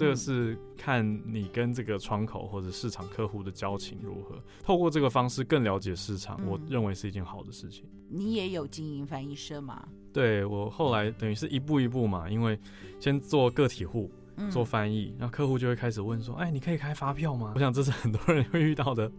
[0.00, 7.84] 这个是看你跟这个窗口或者市场客户的交情如何，透过这个方式更了解市场，我认为是一件好的事情。
[8.08, 9.86] 你也有经营翻译社吗？
[10.10, 12.58] 对，我后来等于是一步一步嘛，因为
[12.98, 14.10] 先做个体户
[14.50, 19.12] 做翻译，那客户就会开始问说：“哎，你可以开发票吗？”我想这是很多人会遇到的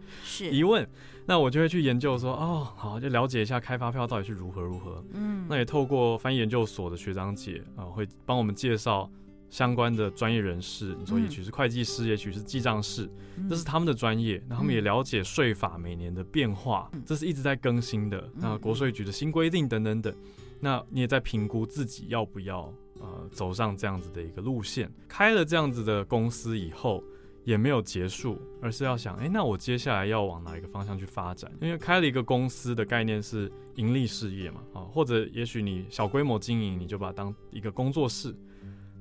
[0.52, 0.86] 疑问，
[1.28, 9.08] 那我就会去研究说：“哦，好，就了解一下开发票到底是如何如何。”嗯，那也透过翻译研究所的学长姐啊，会帮我们介绍。
[9.52, 14.42] 相关的专业人士，你说也许是会计师，嗯、也许是记账师，嗯、这是他们的专业。
[14.48, 18.28] 那他们也了解税法每年的变化，嗯、这是一直在更新的。
[18.34, 20.16] 那国税局的新规定等等等，
[20.62, 24.90] 那你也在评估自己要不要呃走上这样子的一个路线。
[25.10, 27.04] 开了这样子的公司以后，
[27.44, 31.52] 也没有结束，而是要想，哎，那我接下来要往哪一个方向去发展？
[31.60, 38.34] 因为开了一个公司的概念是盈利事业嘛，啊，或者也许你小规模经营，你就把它当一个工作室。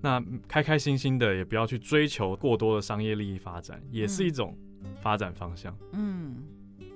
[0.01, 4.57] 那开开心心的，也不要去追求过多的商业利益发展，也是一种
[5.03, 5.77] 发展方向。
[5.93, 6.37] 嗯，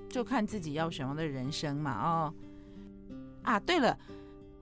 [0.09, 1.93] 就看自己要什么样的人生嘛。
[2.03, 2.35] 哦，
[3.43, 3.99] 啊，对了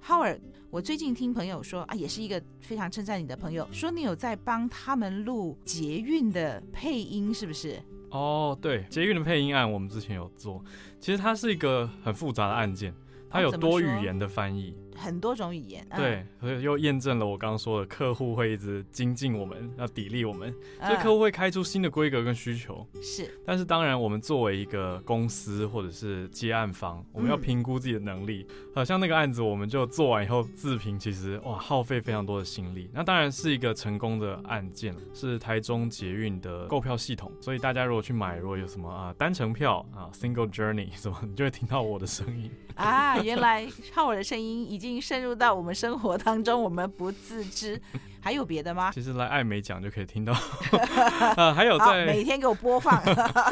[0.05, 7.81] ，Howard，我最近听朋友说啊，也是一个非常称赞你的朋友，说你有在帮他们录捷运的配音，是不是？
[8.11, 10.62] 哦，对，捷运的配音案我们之前有做，
[10.98, 12.92] 其实它是一个很复杂的案件，
[13.31, 14.76] 它有多语言的翻译。
[15.02, 22.86] 很多种语言，嗯、对，所以又验证了我刚刚说的，客户会一直精进我们，要砥砺我们，所以客户会开出新的规格跟需求。
[23.02, 28.46] 是，但是当然，我们作为一个公司或者是接案方，我们要评估自己的能力。
[28.74, 32.88] 好、嗯、像那个案子，我们就做完以后自评，其实哇，耗费非常多的心力。
[32.94, 37.32] 那当然是一个成功的案件，是台中捷运的购票系统。
[37.40, 43.20] 所以大家如果去买，如果有什么啊单程票啊 Single Journey 什么，你就会听到我的声音啊。
[43.20, 44.91] 原来 靠我的声音已经。
[45.00, 47.81] 渗入到我们生活当中，我们不自知。
[48.24, 48.92] 还有别的吗？
[48.92, 50.33] 其实来艾美讲就可以听到，
[51.35, 53.02] 啊，还有在每天给我播放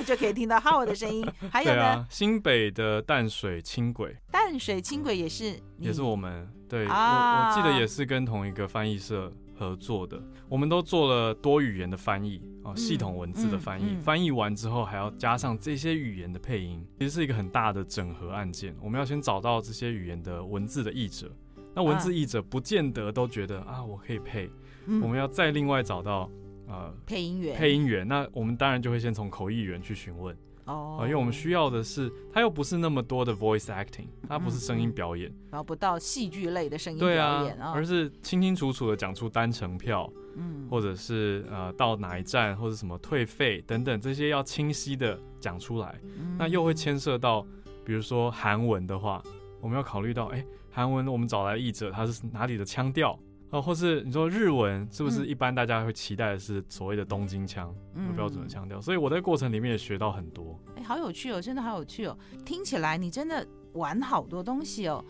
[0.05, 1.29] 就可以听到 Howard 的声音。
[1.51, 10.19] 还有呢，啊、新北的淡水轻轨，淡水轻轨也是也是我们对，啊、我我记得也是跟同一个翻译社合作的。
[10.49, 18.75] 我们都做了多语言的翻译啊，系统文字的翻译，翻译完之后还要加上这些语言的配音，其实是一个很大的整合案件。
[18.81, 21.31] 我们要先找到这些语言的文字的译者。
[21.75, 24.51] 那文字译者不见得都觉得啊，啊，我可以配，
[24.87, 26.29] 嗯、我们要再另外找到
[26.67, 27.57] 呃配音员。
[27.57, 30.35] 配音员，那我们当然就会先从口译员去询问
[30.71, 47.45] 哦、呃，因为我们需要的是，它又不是那么多的 voice acting，它不是声音表演，然后、不到戏剧类的声音表演啊，而是清清楚楚的讲出单程票，嗯，或者是呃到哪一站或者什么退费等等这些要清晰的讲出来，嗯、那又会牵涉到，
[47.85, 49.23] 比如说韩文的话，
[49.61, 50.45] 我们要考虑到哎。
[50.73, 53.19] 韩文我们找来译者，他是哪里的腔调
[53.51, 58.81] 哦，或是你说日文是不是一般大家会期待的是所谓的东京腔，嗯，标准的腔调？
[58.81, 60.59] 所以我在过程里面也学到很多。
[60.77, 62.17] 哎，好有趣哦，真的好有趣哦！
[62.45, 65.05] 听起来你真的玩好多东西哦。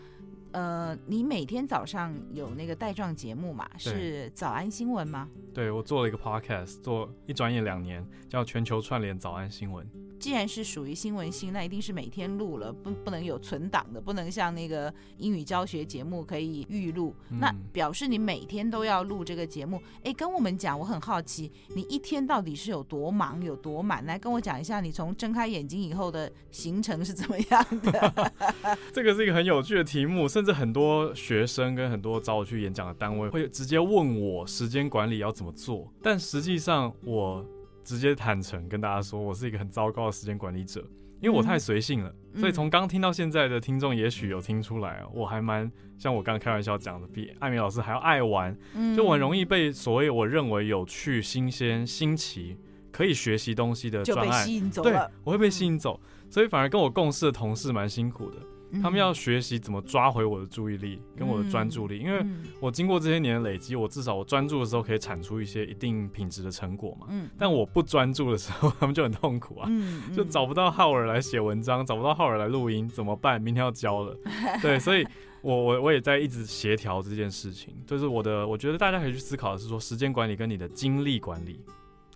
[0.53, 3.69] 呃，你每天早上有那个带状节目嘛？
[3.77, 5.29] 是早安新闻吗？
[5.53, 9.87] 对，我做了一个 podcast，做一转眼两年，叫全球串联早安新闻。
[10.21, 17.15] 既然是属于新闻性，那一定是每天录了，不不能有存档的，不能像那个英语教学节目可以预录。
[17.31, 19.81] 嗯、那表示你每天都要录这个节目。
[20.03, 24.05] 哎，跟我们讲，我很好奇，你一天到底是有多忙，有多满？
[24.05, 28.31] 来跟我讲一下，你从睁开眼睛以后的行程是怎么样的？
[28.93, 37.43] 这个是一个很有趣的题目，甚至很多学生跟很多找我去演讲的单位会直接问我时间管理要怎么做，但实际上我。
[37.83, 40.81] 直接坦诚跟大家说，我是一个很糟糕的时间管理者，
[41.19, 42.13] 因为我太随性了。
[42.33, 48.55] 嗯、所以从刚听到现在的听众，也许有听出来，我还蛮像我刚刚开玩笑讲的，比艾米老师还要爱玩。
[48.95, 52.57] 就我很容易被所谓我认为有趣、新鲜、新奇、
[52.91, 54.91] 可以学习东西的专案吸引走了。
[54.91, 58.37] 对，我会被吸引走，所以反而跟我共事的同事蛮辛苦的。
[58.81, 62.23] 他们要学习怎么抓回我的注意力跟我的专注力，因为
[62.59, 67.07] 我经过这些年的累积，我至少我专注的时候可以产出一些一定品质的成果嘛。
[67.37, 69.69] 但我不专注的时候，他们就很痛苦啊，
[70.15, 73.41] 就找不到浩尔来写文章，找不到浩尔来录音，怎么办？
[73.41, 74.15] 明天要交了，
[74.61, 75.05] 对，所以
[75.41, 77.75] 我我我也在一直协调这件事情。
[77.85, 81.63] 就是我的，我觉得大家可以去思考的是说，时间管理跟你的精力管理。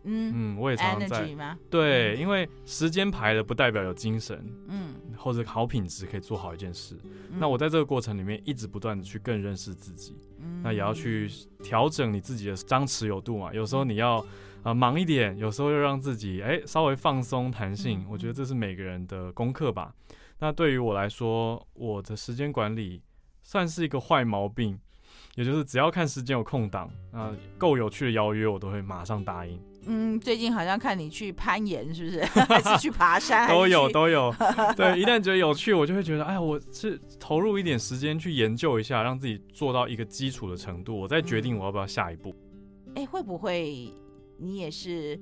[0.05, 1.57] 嗯嗯，我也常常在。
[1.69, 6.95] 对，因为时间排了不代表有精神，嗯，或者好品质可以做好一件事。
[7.03, 11.29] 嗯、那我在这个过程里面一直不断的去更认识自己，嗯、那也要去
[11.63, 13.53] 调整你自己的张弛有度嘛。
[13.53, 14.25] 有时候你要啊、
[14.65, 18.01] 呃、忙一点，有时候又让自己哎稍微放松弹性。
[18.01, 19.93] 嗯、我觉得这是每个人的功课吧。
[20.39, 23.01] 那对于我来说，我的时间管理
[23.41, 24.77] 算是一个坏毛病，
[25.35, 29.57] 也就是只要看时间有空档啊，够有趣的邀约，我都会马上答应。
[29.87, 32.23] 嗯，最近好像看你去攀岩，是不是？
[32.45, 33.47] 还是去爬山？
[33.47, 34.33] 都有都有。
[34.75, 42.35] 对，一旦觉得有趣，我就会觉得，哎，我是投入一点时间去研究一下，让自己做到一个基础的程度，我再决定我要不要下一步。
[42.95, 43.91] 哎、嗯，会不会
[44.37, 45.19] 你也是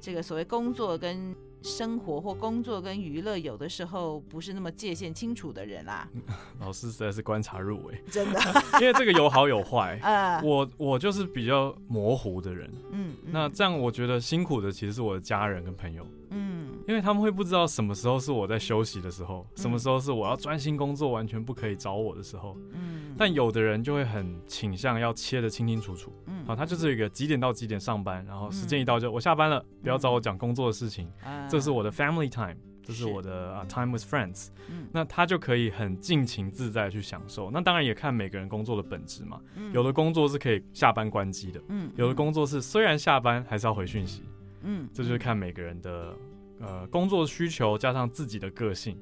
[0.00, 1.34] 这个所谓工作跟？
[1.62, 6.08] 生活或工作跟娱乐，有的时候不是那么界限清楚的人啦。
[6.60, 8.40] 老师实在是观察入微，真的，
[8.80, 9.98] 因为这个有好有坏。
[10.04, 12.70] 呃，我我就是比较模糊的人。
[12.92, 16.06] 嗯，那这样我觉得辛苦的其实是我的家人跟朋友。
[16.30, 22.56] 嗯，因为他们会不知道什么时候是我在休息的时候，什么时候是我要专心工作，完全不可以找我的时候。
[22.72, 26.12] 嗯，但有的人就会很倾向要切得清清楚楚。
[26.26, 31.10] 嗯，好，他就是一个几点到几点上班，然后时间一到就我下班了，不要找我讲工作的事情。
[31.48, 34.48] 这是我的 family time，这是我的啊 time with friends。
[34.68, 37.50] 嗯，那他就可以很尽情自在去享受。
[37.50, 39.40] 那当然也看每个人工作的本质嘛。
[39.72, 41.60] 有的工作是可以下班关机的。
[41.68, 44.22] 嗯，有的工作是虽然下班还是要回讯息。
[44.62, 46.14] 嗯，这就是看每个人的
[46.60, 48.96] 呃工作需求加上自己的个性，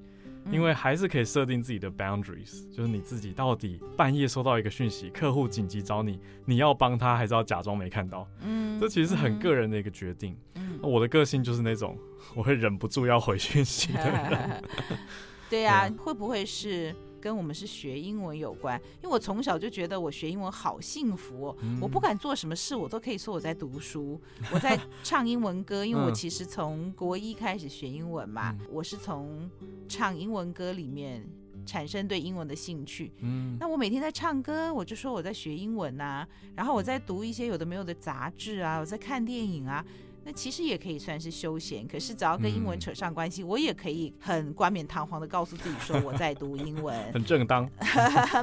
[0.51, 8.29] 因为还是可以设定自己的 boundaries，就是你自己到底半夜收到一个讯息，客户紧急找你，你要帮他还是要假装没看到？
[8.42, 10.37] 嗯，这其实是很个人的一个决定。
[10.55, 11.99] 嗯，我的个性就是那种
[12.35, 14.62] 我会忍不住要回讯息的人。
[15.49, 16.95] 对 呀，会不会是？
[17.20, 21.57] 跟我们是学英文有关，因为我从小就觉得我学英文好幸福哦。
[21.61, 24.20] 嗯、我不管做什么事，我都可以说我在读书，
[24.52, 25.85] 我在唱英文歌。
[25.85, 29.50] 因为我其实从国一开始学英文嘛，嗯、我是从
[29.88, 31.26] 唱英文歌里面
[31.64, 33.12] 产生对英文的兴趣。
[33.20, 39.85] 嗯，那我每天在唱歌，我就说我在学英文啊，然后我在读一些有的没有的杂志啊，我在看电影啊。
[40.29, 47.71] 那其实也可以算是休闲，可是只要跟英文扯上关系，嗯、我也可以很冠冕堂皇的告诉自己说我在读英文， 很正当。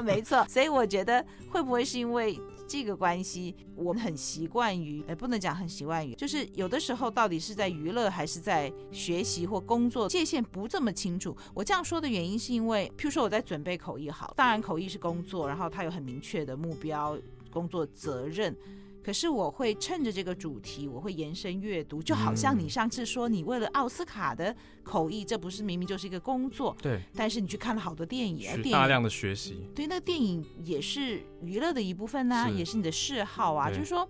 [0.02, 11.36] 没错，所以我觉得会不会是因为这个关系，我们很习惯于，哎，不能讲很习惯于，就是有的时候到底是在娱乐还是在学习或工作，界限不这么清楚。
[11.52, 17.14] 我这样说的原因是因为，譬如说我在准备口译好，当然口译是工作，然后它有很明确的目标、
[17.50, 18.56] 工作责任。
[19.04, 26.74] 可是我会趁着这个主题，我会延伸阅读，就好像你上次说你为了奥斯卡的口译，这不是明明就是一个工作？
[26.80, 27.02] 对。
[27.14, 29.68] 但是你去看了好多电影，电影大量的学习。
[29.74, 33.68] 对，那个电影也是娱乐的一部分呐，也是你的嗜好啊。
[33.68, 34.08] 就是说，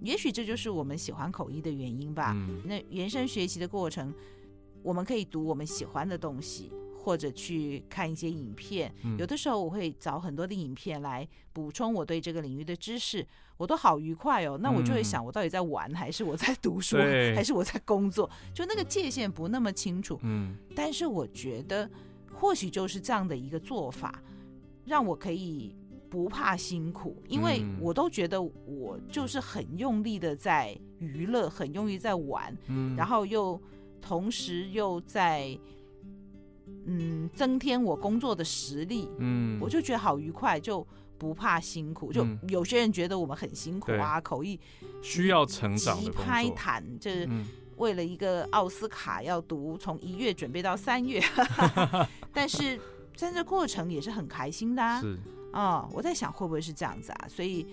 [0.00, 2.34] 也许这就是我们喜欢口译的原因吧。
[2.64, 4.10] 那延伸学习的过程，
[4.82, 6.72] 我们可以读我们喜欢的东西。
[7.04, 13.26] 或者去看一些影片，有的时候我会找很多的影片来补充我对这个领域的知识，
[13.58, 14.56] 我都好愉快哦。
[14.58, 18.30] 那我就会想，我到底在玩还是我在 读书，还是我在工作？
[18.54, 20.18] 就那个界限不那么清楚。
[20.22, 21.86] 嗯，但是我觉得
[22.32, 24.22] 或许就是这样的一个做法，
[24.86, 25.76] 让我可以
[26.08, 33.60] 不怕辛苦，因为我都觉得我就是很用力的在娱乐，很用力在玩，嗯，然后又
[34.00, 35.58] 同时又在
[36.86, 40.86] 嗯增添我工作的实力，嗯，我就觉得好愉快，就
[41.18, 42.12] 不怕辛苦。
[42.12, 44.58] 就有些人觉得我们很辛苦啊，口译
[45.02, 47.28] 需要成长的拍谈就是
[47.76, 51.22] 为了一个奥斯卡要读，从一月准备到三月，
[52.32, 52.78] 但是
[53.16, 55.00] 在这过程也是很开心的啊。
[55.00, 55.18] 是。
[55.52, 57.26] 啊、哦，我在想会不会是这样子啊？
[57.28, 57.64] 所以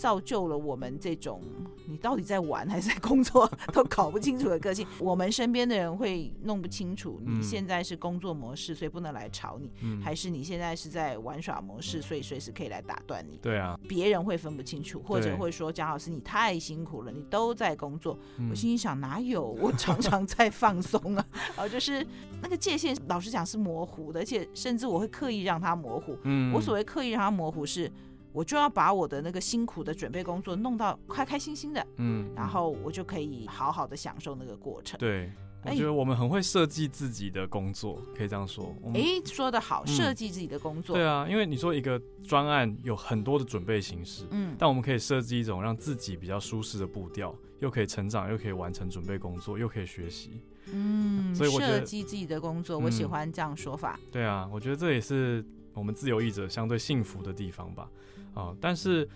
[0.00, 1.42] 造就了我们这种
[1.86, 4.86] 你到底在玩还是在工作 都搞不清楚的个性。
[4.98, 13.36] 我们身边的人会弄不清楚，你现在是工作模式，所以不能来吵你，嗯、还是你现在是在玩耍模式，所以随时可以来打断你。
[13.42, 18.18] 对啊，别人会分不清楚，或者会说蒋老师你太辛苦了，你都在工作。
[18.48, 21.26] 我心里想哪有， 我常常在放松啊。
[21.54, 22.06] 然后就是
[22.40, 26.16] 那个界限，老实讲是模糊的，而且甚至我会刻意让它模糊。
[26.22, 27.90] 嗯，我所谓刻意让它模糊是。
[28.32, 34.98] 我就要把我的那个辛苦的准备工作弄到开开心心的，嗯，然后我就可以好好的享受那个过程。
[34.98, 35.30] 对，
[35.64, 38.74] 我觉得我们很会设计自己的工作，可以这样说。
[38.94, 40.96] 哎，说得好，设计自己的工作。
[40.96, 50.40] 对啊，因为你说一个专案有很多的准备形式，嗯，但我们可以设计一种让自己比较舒适的步调，又可以成长，又可以完成准备工作，又可以学习。
[50.72, 53.98] 嗯，所以我设计自己的工作，我喜欢这样说法。
[54.12, 57.90] 对啊，我觉得这也是我们自由译者相对幸福的地方吧。
[58.34, 59.08] 啊、哦，但是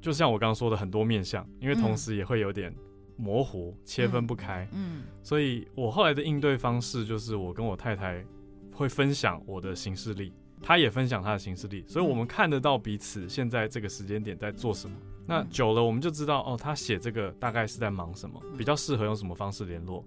[0.00, 2.74] 就像我刚刚说的，很多面相，因为同时也会有点
[3.16, 4.68] 模糊，嗯、切分不开。
[4.72, 8.24] 嗯，所以我后来的应对方式就是，我跟我太太
[8.72, 14.96] 会分享我的行事历，她也分享她的行事历，所以我们看得到彼此现在这个时间点在做什么。
[15.28, 20.04] 那久了，我们就知道哦，他写这个大概是在忙什么，比较适合用什么方式联络。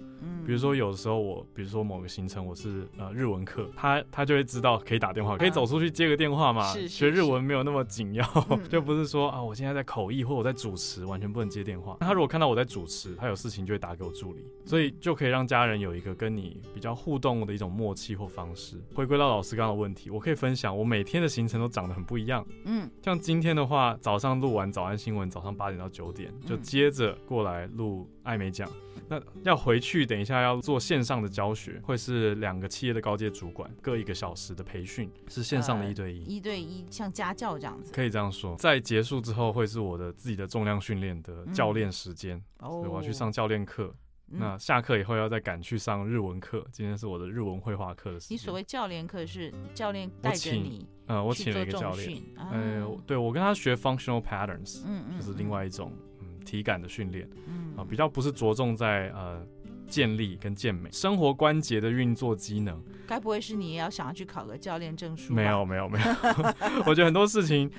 [0.49, 6.73] 嗯，比如说有的时候我，比如说某个行程我是呃日文课，他他就会知道可以打电话，可以走出去接个电话嘛。
[6.87, 8.25] 学日文没有那么紧要，
[8.67, 11.97] 就不是说啊，我现在在口译或我在主持，完全不能接电话。
[11.99, 18.81] 那他如果看到我在主持，他有事情就会打给我助理，所以就可以让家人有一个跟你比较互动的一种默契或方式。
[18.95, 22.45] 回归到老师刚刚的问题，我可以分享我每天的行程都长得很不一样。
[22.65, 28.67] 嗯，像今天的话，早上录完早安新闻，早上八点到九点就接着过来录艾美奖。
[29.09, 38.55] 那要回去，等一下要做线上的教学，会是两个企业的高阶主管各一个小时的培训，是线上的一对一，一对一像家教这样子，可以这样说。
[38.57, 43.93] 在结束之后，会是我的自己的重量训练的教练时间，哦，所以我要去上教练课。
[44.31, 48.35] 那下课以后要再赶去上日文课，今天是我的日文绘画课的时间。
[48.35, 56.08] 你所谓教练课是教练带着你，呃，我请了一个教练，呃，对我跟他学 functional patterns，嗯嗯，就是另外一种嗯
[56.49, 59.45] 体感的训练，嗯啊，比较不是着重在呃
[59.87, 62.81] 健力跟健美，生活关节的运作机能。
[63.07, 65.33] 该不会是你也要想要去考个教练证书？
[65.33, 66.05] 没有没有没有，
[66.87, 67.69] 我觉得很多事情。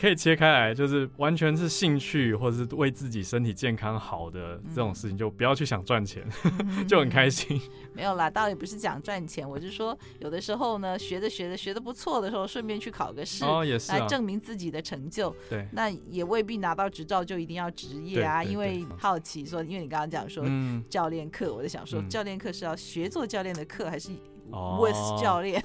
[0.00, 7.60] 可以切开来，就是完全是兴趣或者是为自己身体健康好的这种事情，就不要去想赚钱，嗯、 就很开心。
[7.92, 15.34] 没有啦，倒也不是讲赚钱，我是说有的时候呢，学着学着学的不错的时候，顺便去考个试，哦也是啊，来证明自己的成就。
[15.50, 20.44] 对，那也未必拿到执照就一定要职业啊，因为好奇说，因为你刚刚讲说
[20.88, 24.10] 教练课，我在想说教练课是要学做教练的课还是？
[24.50, 25.62] 哦教练，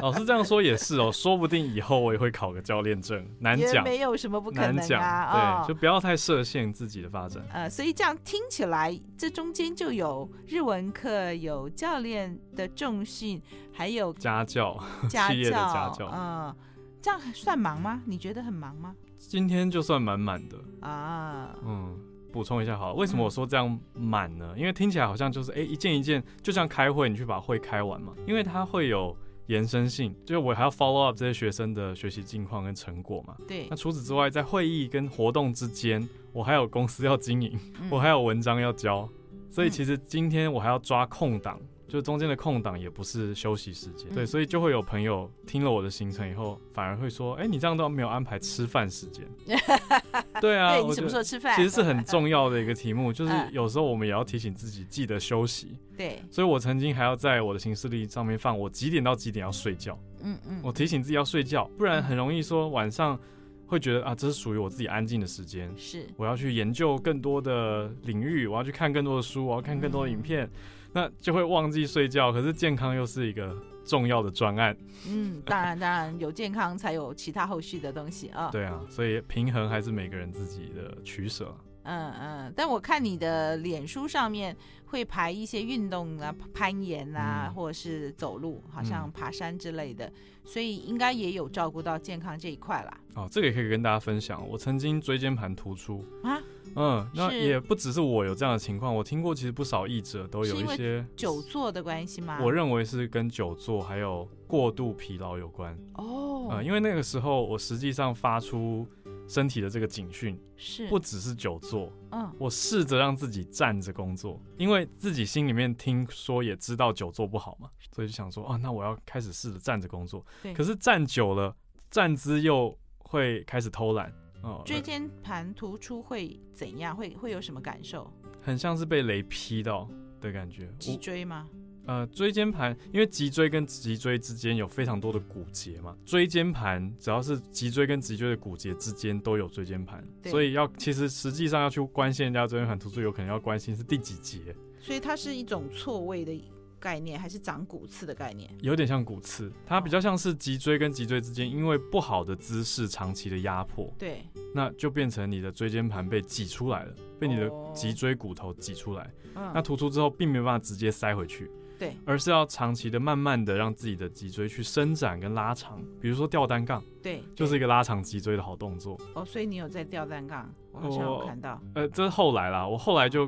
[0.00, 7.42] 老师这样说也是哦， 说不定以后我也会考个教练证，难讲，也没有什么不可能啊，对，就不要太设限自己的发展。
[7.52, 13.40] 呃，所以这样听起来，这中间就有日文课，有教练的重训，
[13.72, 14.78] 还有家教，
[15.08, 16.54] 家教，企业的家教，嗯，
[17.02, 18.02] 这样算忙吗？
[18.06, 18.94] 你觉得很忙吗？
[19.18, 21.98] 今天就算满满的啊，嗯。
[22.32, 24.54] 补充一下好了，为什么我说这样满呢？
[24.56, 28.12] 因为听起来好像就是哎、欸、一件一件，就像开会，你去把会开完嘛。
[28.26, 29.16] 因为它会有
[29.46, 33.36] 延伸性，就是我还要 follow up 这些学生的学习近况跟成果嘛。
[33.46, 33.66] 对。
[33.68, 37.58] 那除此之外，在会议跟活动之间，我还有公司要经营，
[37.90, 39.08] 我还有文章要交，
[39.50, 41.60] 所以其实今天我还要抓空档。
[41.90, 49.26] 就中间的空档也不是休息时间，对，所以就会有朋友听了我的行程以后，反而会说，哎，你这样都没有安排吃饭时间。
[50.40, 51.56] 对啊，对，你什么时候吃饭？
[51.56, 55.76] 其实是很 重要的一个题目，就是有时候我们也要提醒自己记得休息。
[55.96, 59.98] 对，所以我曾经还要在我的行事历上面放我几点到几点要睡觉。
[60.22, 63.18] 嗯嗯，我提醒自己要睡觉，不然很容易说晚上
[63.66, 65.68] 会觉得啊，这是属于我自己安静的时间。
[65.76, 70.48] 是，我要去研究更多的领域，我要去看更多的书，我要看更多的影片。
[70.92, 74.76] 那就会忘记睡觉，可是健康又是一个重要的专案。
[75.08, 78.50] 嗯，当然，当然有健康才有其他后续的东西啊。
[78.50, 81.54] 对啊，所以平衡还是每个人自己的取舍。
[81.84, 90.12] 嗯嗯，但我看你的脸书上面会排一些运动啊，攀岩啊，嗯、或者是走路，好像爬山之类的，嗯、
[90.44, 93.00] 所以应该也有照顾到健康这一块啦。
[93.14, 94.46] 哦，这个也可以跟大家分享。
[94.46, 96.38] 我曾经椎间盘突出啊，
[96.76, 102.38] 嗯，那也不只是我有这样的情况，我听过其实不少译者都有一些久坐的关系吗？
[102.42, 105.76] 我认为是跟久坐还有过度疲劳有关。
[105.94, 108.86] 哦，呃，因为那个时候我实际上发出。
[109.28, 120.26] 身体的这个警讯是不只是久坐，嗯，我试着让自己站着工作，因为自己心里面听说也知道久坐不好嘛，所以就想说啊，那我要开始试着站着工作。
[120.42, 121.54] 对，可是站久了，
[121.92, 124.12] 站姿又会开始偷懒。
[124.42, 126.96] 哦，椎间盘突出会怎样？
[126.96, 128.10] 会会有什么感受？
[128.40, 129.88] 很像是被雷劈到
[130.20, 130.68] 的感觉。
[130.78, 131.48] 脊椎吗？
[131.86, 144.54] 呃，椎间盘，因为脊椎跟脊椎之间有非常多的骨节嘛，椎间盘只要是脊椎跟脊椎的骨节之间都有椎间盘，所以要其实实际上要去关心人家椎间盘突出，有可能要关心是第几节。
[144.78, 146.32] 所以它是一种错位的
[146.80, 148.50] 概念，还是长骨刺的概念？
[148.62, 154.24] 有点像骨刺，它比较像是脊椎跟脊椎之间，因为不好的姿势长期的压迫，对，
[154.54, 161.50] 那就变成你的椎间盘被挤出来了，被你的脊椎骨头挤出来，哦、那突出之后并没有办法直接塞回去。
[161.78, 169.00] 对，而是要长期的、慢慢的让自己的脊椎去伸展跟拉长，比如说吊单杠，对，就是一个拉长脊椎的好动作。
[169.14, 170.52] 哦，所以你有在吊单杠？
[170.72, 171.58] 我好像有看到。
[171.74, 173.26] 呃，这是后来啦，我后来就，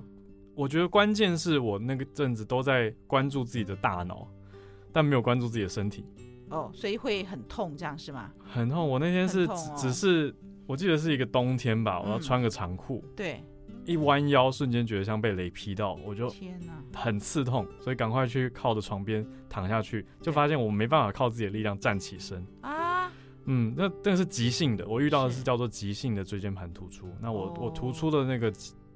[0.55, 4.29] 我觉得关键是我那个阵子都在关注自己的大脑，
[4.93, 6.05] 但没有关注自己的身体。
[6.51, 8.31] 哦，所以会很痛，这样是吗？
[8.45, 10.35] 很痛，我那天是只、哦、只是，
[10.67, 13.13] 我记得是一个冬天吧，我要穿个长裤、嗯。
[13.17, 13.45] 对。
[13.85, 16.33] 一弯腰，瞬间觉得像被雷劈到，我就
[16.95, 23.11] 很刺痛，所以赶快去靠着床边躺下去，就发现我没办法靠自己的力量站起身啊。
[23.47, 27.09] 嗯，那那个是急性的，我遇到的是叫做急性的椎间盘突出。
[27.21, 28.53] 那我我突出的那个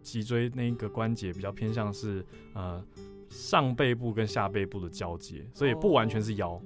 [0.06, 2.82] 脊椎那个关节比较偏向是呃
[3.28, 6.60] 上背部跟下背部的交接，所以不完全是腰。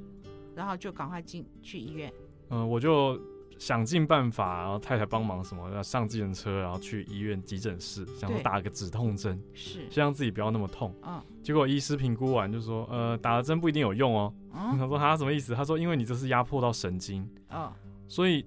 [0.54, 2.12] 然后就赶快进去医院。
[2.50, 3.18] 嗯，我就。
[3.60, 10.94] 想尽办法，然后太太帮忙什么，要上计程车，然后去医院急诊室，想说打个止痛针，是，希望自己不要那么痛。
[11.02, 14.32] 嗯，结果医师评估完就说，呃，打了针不一定有用哦。
[14.54, 15.54] 嗯，他说他什么意思？
[15.54, 17.70] 他说因为你这是压迫到神经，嗯，
[18.08, 18.46] 所以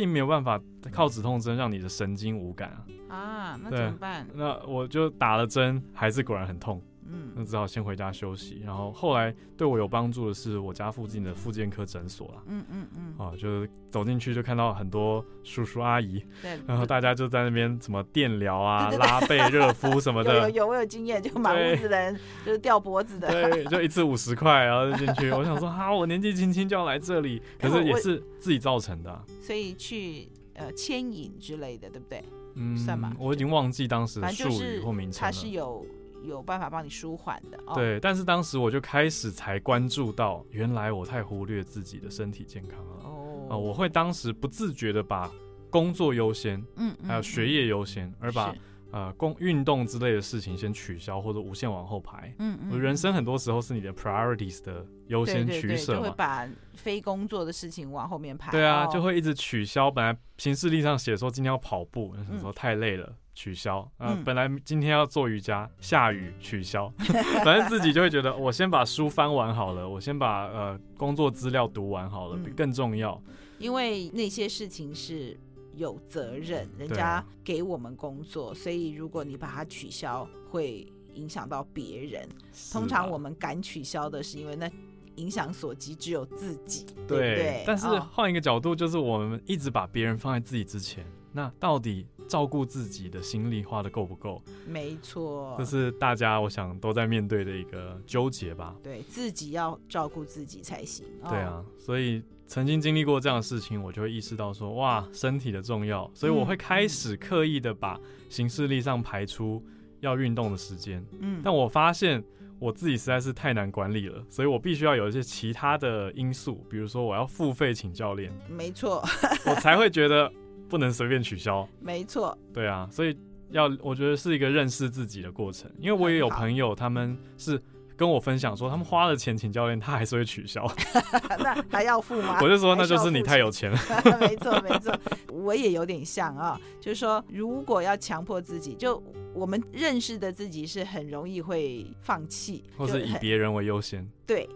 [0.00, 0.58] 并没有办法
[0.90, 2.86] 靠止痛针让你的神经无感啊。
[3.10, 4.26] 啊，那怎么办？
[4.32, 6.80] 那我就打了针，还是果然很痛。
[7.12, 8.62] 嗯，那只好先回家休息。
[8.64, 12.42] 然后后来对我有帮助的是我家附近的复健科诊所了。
[12.46, 13.14] 嗯嗯嗯。
[13.18, 20.34] 啊，就是走进去就看到很多叔叔阿姨，对，然后大家就在那边什么电疗啊、对对对拉背、热敷什么的。
[20.34, 23.28] 有有有，我有经验，就满屋子人就是吊脖子的。
[23.28, 25.30] 对，就一次五十块，然后就进去。
[25.30, 29.24] 我想说，哈，我年纪轻轻就要来这里，可是也是自己造成的。
[29.40, 32.24] 所以去呃牵引之类的，对不对？
[32.54, 33.12] 嗯，算吧？
[33.18, 35.30] 我已经忘记当时的术语或名称了。
[35.30, 35.84] 它是有。
[36.22, 37.98] 有办法帮你舒缓的，哦，对。
[38.00, 43.04] 但是当时我就开始才关注到，原来我太忽略自己的身体健康了。
[43.04, 45.30] 哦，呃，我会当时不自觉的把
[45.70, 48.54] 工作优先，嗯，嗯，还有学业优先，而把。
[48.92, 52.34] 呃，工运动之类的事情先取消或者无限往后排。
[52.38, 58.50] 嗯嗯，人生很多时候是你的 priorities 的优先取舍嘛，对对对，就会把非工作的事情往后面排。
[58.50, 59.90] 对啊，就会一直取消。
[59.90, 63.88] 本来行事历上写说今天要跑步，有时候太累了，取消。
[63.98, 66.92] 呃，本来今天要做瑜伽，下雨取消。
[67.44, 73.22] 反正自己就会觉得，我先把书翻完好了，我先把呃工作资料读完好了，更重要。
[73.58, 75.38] 因为那些事情是。
[75.80, 82.28] 有责任，人家给我们工作，所以如果你把它取消，会影响到别人。
[82.70, 84.70] 通常我们敢取消的是因为那
[85.16, 87.64] 影响所及只有自己，对，对，对。
[87.66, 91.02] 但是换一个角度，就是我们一直把别人放在自己之前，
[91.32, 94.42] 那到底照顾自己的心力花的够不够？
[94.68, 98.76] 没错，这是大家我想都在面对的一个纠结吧。
[98.82, 101.06] 对自己要照顾自己才行。
[101.26, 102.22] 对啊，所以。
[102.50, 107.96] 曾经经历过这样的事情，我就会意识到说，哇，身体的重要，所以我会开始刻意的把
[108.28, 109.64] 行事力上排出
[110.00, 111.00] 要运动的时间。
[111.20, 112.20] 嗯，但我发现
[112.58, 118.32] 我自己实在是太难管理了，所以我必须要有一些其他的因素，比如说我要付费请教练。
[118.48, 119.00] 没错，
[119.46, 120.28] 我才会觉得
[120.68, 121.68] 不能随便取消。
[121.80, 123.16] 没错，对啊，所以
[123.50, 127.62] 要我觉得是一个认识自己的过程，因为我也有朋友他们是。
[128.00, 130.66] 跟我分享说，他们花了钱请教练，他还是会取消。
[131.38, 132.38] 那还要付吗？
[132.40, 133.78] 我就说，那就是你太有钱了。
[134.18, 134.98] 没错，没错，
[135.28, 139.02] 我也有点像啊，就是说，如果要强迫自己，就
[139.34, 144.08] 我们认识的自己是很容易会放弃，或是以别人为优先。
[144.26, 144.48] 对。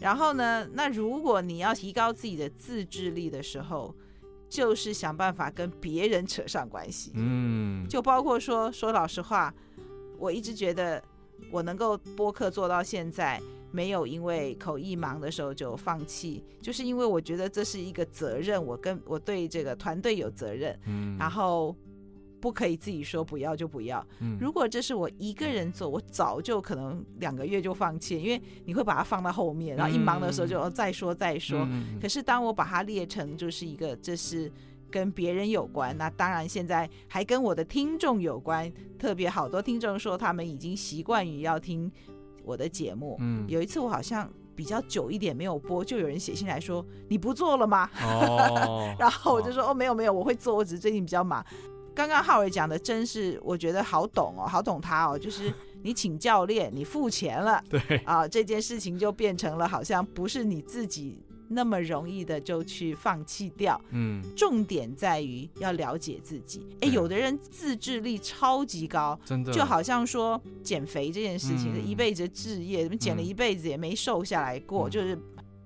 [0.00, 3.94] 然后呢，那如果你要提高自己的自制力的时候，
[4.48, 7.12] 就是想办法跟别人扯上关系。
[7.14, 9.54] 嗯，就包括说说老实话，
[10.18, 11.00] 我一直觉得
[11.50, 21.74] 我能够播客做到现在，没有因为口译忙的时候就放弃，就是因为我觉得这是一个责任，我跟我对这个团队有责任，嗯，然后
[22.40, 24.06] 不可以自己说不要就不要。
[24.20, 31.66] 嗯如果这是我一个人做，我早就可能两个月就放弃，因为你会把它放到后面，然后一忙的时候就再说再说。
[31.70, 34.50] 嗯可是当我把它列成就是一个，这是
[34.90, 38.72] 跟别人有关，那当然现在还跟我的听众有关。
[38.98, 41.90] 特别好多听众说他们已经习惯于要听
[42.44, 43.16] 我的节目。
[43.20, 47.88] 嗯，有一次我好像比较久一点没有播，就有人写信来说你不做了吗？
[48.02, 51.44] 哦， 然后我就说哦没有没有，我会做，我只是最近比较忙。
[51.94, 63.80] 刚刚浩伟讲的真是我觉得好懂哦，好懂他哦，就是 你请教练，你付钱了，对啊，这件事情就变成了好像不是你自己那么容易的就去放弃掉。
[63.90, 66.66] 嗯，重点在于要了解自己。
[66.80, 75.18] 哎，有的人自制力超级高，真的就好像说减肥这件事情一辈子的志业，减了一辈子也没瘦下来过，嗯就是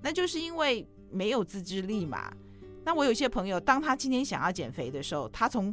[0.02, 2.32] 那就是因为没有自制力嘛。
[2.84, 5.72] 那我有些朋友，当他今天想要减肥的时候，他从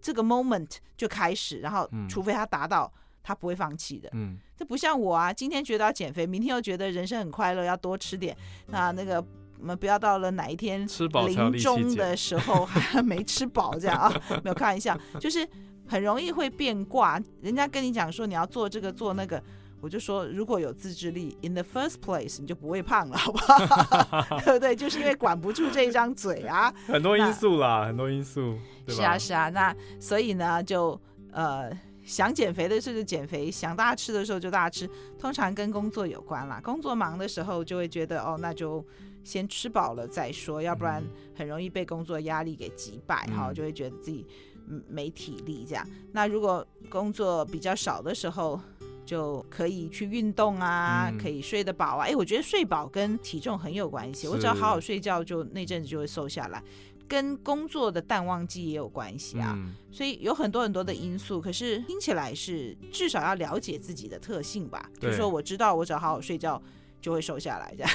[0.00, 2.92] 这个 moment 就开始，然后嗯除非他达到，
[3.22, 4.08] 他不会放弃的。
[4.12, 8.36] 嗯，这不像我啊，今天觉得要减肥，明天又觉得人生很快乐，要多吃点。
[8.68, 9.26] 那那个我
[9.64, 10.86] 们不要到了哪一天
[11.26, 14.12] 临终的时候 还没吃饱，这样啊，
[14.44, 15.46] 没有开玩笑，就是
[15.86, 17.20] 很容易会变卦。
[17.40, 19.42] 人家跟你讲说你要做这个做那个，
[19.80, 24.38] 我就说如果有自制力，in the first place 你就不会胖了，好不好？
[24.44, 24.74] 对不对？
[24.76, 26.72] 就是因为管不住这一张嘴啊。
[26.86, 28.56] 很多因素啦，很多因素，
[28.88, 30.98] 是啊，是啊，那所以呢，就
[31.32, 31.70] 呃
[32.04, 34.88] 想减肥的时候就减肥，想大吃的时候就大吃，
[35.18, 36.60] 通常跟工作有关啦。
[36.62, 38.84] 工作忙的时候就会觉得哦，那就
[39.24, 41.02] 先吃饱了再说，要不然
[41.34, 44.26] 很容易被工作压力给击败哈、嗯就会觉得自己
[44.68, 45.86] 嗯没体力这样。
[46.12, 48.60] 那如果工作比较少的时候，
[49.06, 52.06] 就可以去运动啊，嗯可以睡得饱啊。
[52.06, 56.62] 哎，我觉得睡饱跟体重很有关系，我只要好好睡觉就，就那阵子就会瘦下来。
[57.08, 61.40] 跟工作的淡旺季也有关系啊，嗯，所以有很多很多的因素。
[61.40, 66.60] 可是听起来是至少要了解自己的特性吧，就是说我知道我只要好好睡觉
[67.00, 67.90] 就会瘦下来，这样。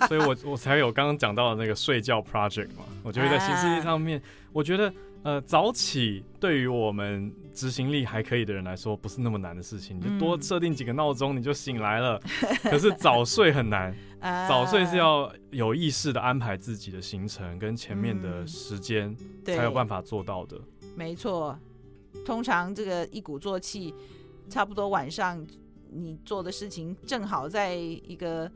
[0.00, 2.84] 对，所以我我才有刚刚讲到的那个睡觉 project 嘛。
[3.02, 4.20] 我觉得在新世界上面，
[4.52, 4.92] 我觉得
[5.24, 12.20] 呃早起对于我们执行力还可以的人来说不是那么难的事情，你就多嗯设定几个闹钟你就醒来了。
[12.62, 20.60] 可是早睡很难， 啊早睡是要有意识的安排自己的行程跟前面的嗯时间，对才有办法做到的。
[20.94, 21.58] 没错，
[22.24, 23.94] 通常这个一鼓作气，
[24.48, 25.44] 差不多晚上
[25.90, 28.50] 你做的事情正好在一个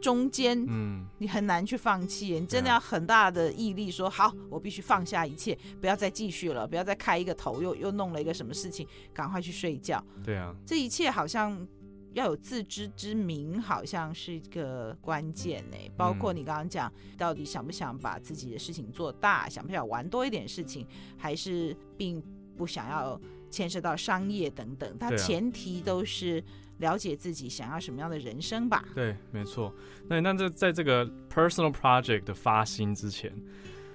[0.00, 2.38] 中间，嗯，你很难去放弃。
[2.38, 10.02] 你真的要很大的毅力说，好，我必须放下一切，不要再继续了，不要再开一个头，又又弄了一个什么事情，赶快去睡觉。
[10.24, 11.66] 对啊，这一切好像
[12.14, 15.76] 要有自知之明，好像是一个关键呢。
[15.96, 20.86] 包括你刚刚讲，到底想不想把自己的事情做大，想不想玩多一点事情，
[21.16, 22.22] 还是并
[22.56, 23.20] 不想要
[23.50, 24.98] 牵涉到商业等等。
[24.98, 26.42] 它前提都是
[26.80, 28.84] 了解自己想要什么样的人生吧。
[28.94, 29.72] 对，没错。
[30.08, 33.32] 那那这在这个 personal project 的发心之前，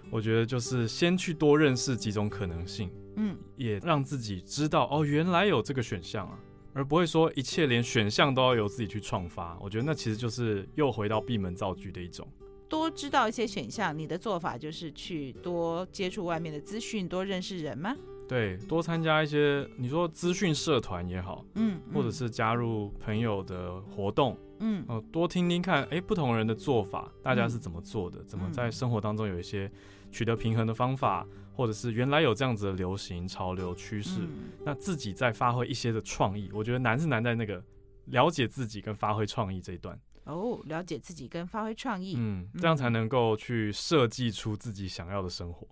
[0.09, 6.39] 我觉得就是先去多认识几种可能性，嗯，也让自己知道哦，原来有这个选项啊，
[6.73, 9.57] 而不会说一切连选项都要由自己去创发。
[9.59, 12.27] 我觉得那其实就是又回到闭门造句的一种。
[12.67, 17.95] 多知道一些选项，你的做法就是去多接触外面的资讯，多认识人吗？
[18.27, 29.71] 对，多参加一些你说资讯社团也好，嗯，或者是加入朋友的活动，嗯哦、多听听看，哎，不同人的做法，大家是怎么做的，怎么在生活当中有一些
[30.11, 36.49] 取得平衡的方法，或者是原来有这样子的流行潮流趋势，嗯那自己再发挥一些的创意。
[36.51, 37.63] 我觉得难是难在那个
[38.05, 45.67] 了解自己跟发挥创意这一段，哦，了解自己跟发挥创意，嗯，这样才能够去设计出自己想要的生活。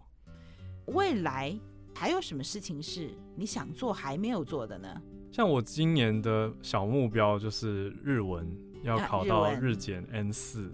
[0.87, 1.57] 未来
[1.95, 5.01] 还有什么事情是你想做还没有做的呢？
[5.31, 8.47] 像我今年的小目标就是日文
[8.83, 10.71] 要啊考到日检 N 四、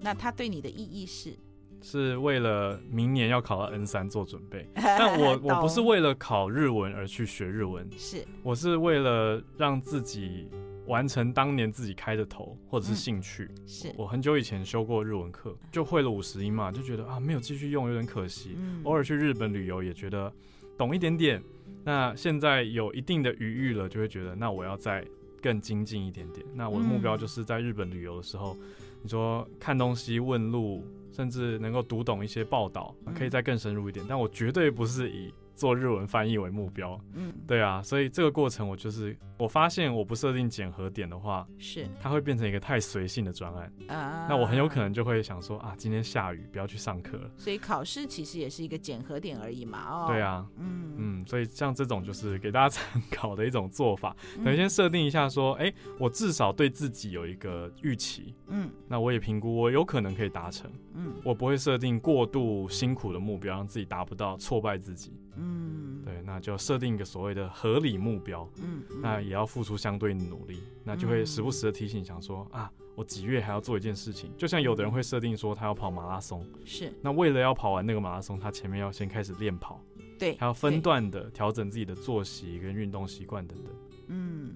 [0.00, 1.36] 那它对你的意义是？
[1.80, 4.68] 是为了明年要考到 N 三做准备。
[4.74, 10.48] 但我我不是为了考日文而去学日文，是我是为了让自己
[10.86, 13.48] 完成当年自己开的头或者是兴趣。
[13.66, 18.56] 是，我很久以前修过日文课，就会了五十音嘛，就觉得啊没有继续用有点可惜。
[18.56, 20.32] 嗯偶尔去日本旅游也觉得
[20.78, 21.42] 懂一点点，
[21.84, 25.04] 那现在有一定的余裕了，就会觉得那我要再
[25.42, 26.46] 更精进一点点。
[26.54, 28.56] 那我的目标就是在日本旅游的时候，
[29.02, 34.06] 你说看东西问路，甚至能够读懂一些报道，嗯、可以再更深入一点。
[34.08, 41.84] 但我绝对不是以做日文翻译为目标，嗯，对啊，所以这个过程我就是我发现我不设定检核点的话，是。
[42.00, 47.28] 它会变成一个太随性的专案啊，那我很有可能就会想说啊，今天下雨，不要去上课了。
[47.36, 50.94] 所以考试其实也是一个检核点而已嘛，哦，对啊，嗯。
[51.00, 54.44] 嗯，所以像这种就是给大家 参考的一种做法，嗯。
[54.44, 66.20] 等于先设定一下说，哎、欸，我至少对自己有一个预期，嗯，那我也评估我有可能可以达成，嗯，我不会设定过度辛苦的目标，让自己达不到，挫败自己，嗯，对。
[66.22, 79.80] 那就设定一个所谓的合理目标，嗯，那也要付出相对努力，那就会时不时的提醒，想说啊，我几月还要做一件事情，就像有的人会设定说他要跑马拉松，是，那为了要跑完那个马拉松，他前面要先开始练跑，
[80.18, 83.72] 对，还要分段的调整自己的作息跟运动习惯等等。
[84.08, 84.54] 嗯，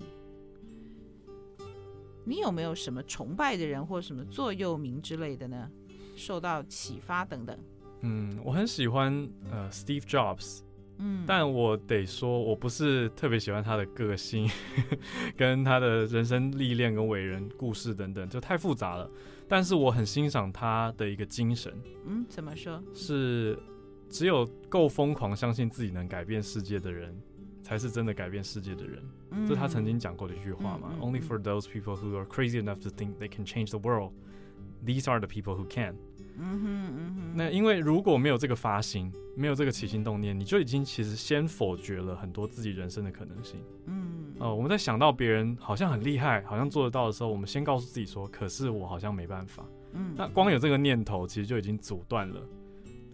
[2.24, 5.70] 你有没有什么崇拜的人或什么座右铭之类的呢？
[6.16, 7.59] 受到启发等等？
[8.03, 10.61] 嗯，我很喜欢呃 Steve Jobs。
[11.03, 14.48] 嗯，但我得说，我不是特别喜欢他的个性，
[15.36, 19.11] 跟他的人生历练跟伟人故事等等，就太复杂了。
[19.48, 21.74] 但是我很欣赏他的一个精神。
[22.07, 22.82] 嗯，怎么说？
[22.94, 23.59] 是
[24.09, 27.14] 只有够疯狂相信自己能改变世界的人，
[27.62, 29.03] 才是真的改变世界的人。
[29.30, 30.90] 嗯，这是他曾经讲过的一句话嘛。
[30.92, 34.12] 嗯嗯嗯，Only for those people who are crazy enough to think they can change the world,
[34.84, 35.96] these are the people who can。
[36.39, 43.61] 嗯哼嗯哼，那因为如果没有这个发心，没有这个起心动念，你就已经其实先否决了很多自己人生的可能性。
[43.87, 49.64] 嗯，呃，我们在想到别人好像很厉害，好像做得到的时候，我们先告诉自己说，可是我好像没办法。
[49.93, 52.41] 嗯，那光有这个念头，其实就已经阻断了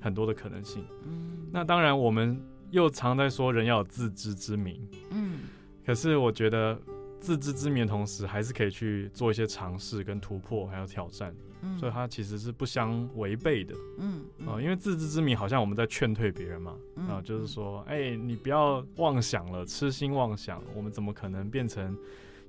[0.01, 0.85] 很多的可能性。
[1.05, 2.41] 嗯，那当然，我们
[2.71, 4.81] 又常在说人要有自知之明。
[5.11, 5.41] 嗯，
[5.85, 6.79] 可是我觉得
[7.21, 11.35] 自知之明的同时，还是可以去做一些尝试跟突破，还有挑战。
[11.61, 21.99] 嗯，所以它其实是不相违背的，嗯，啊、呃，因为自知之明好像我们在劝退别人嘛，啊、嗯呃，就是说，哎、欸，你不要妄想了，痴心妄想，我们怎么可能变成，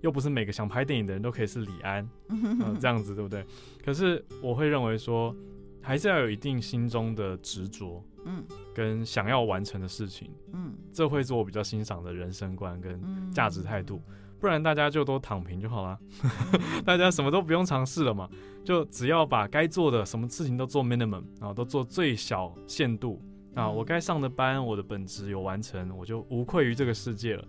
[0.01, 3.43] 又不是每个想拍电影的人都可以是李安， 嗯、呃，这样子对不对？
[3.83, 5.35] 可是我会认为说，
[5.81, 8.43] 还是要有一定心中的执着，嗯，
[8.75, 13.01] 跟想要完成的事情，嗯，这会是我比较欣赏的人生观跟
[13.33, 13.99] 价值态度。
[14.07, 15.99] 嗯不然大家就都躺平就好了，
[16.85, 18.29] 大家什么都不用尝试了嘛，
[18.63, 23.21] 就只要把该做的什么事情都做 minimum 啊，都做最小限度
[23.53, 27.45] 啊，我该上的班，我的本职有完成，我就无愧于这个世界了。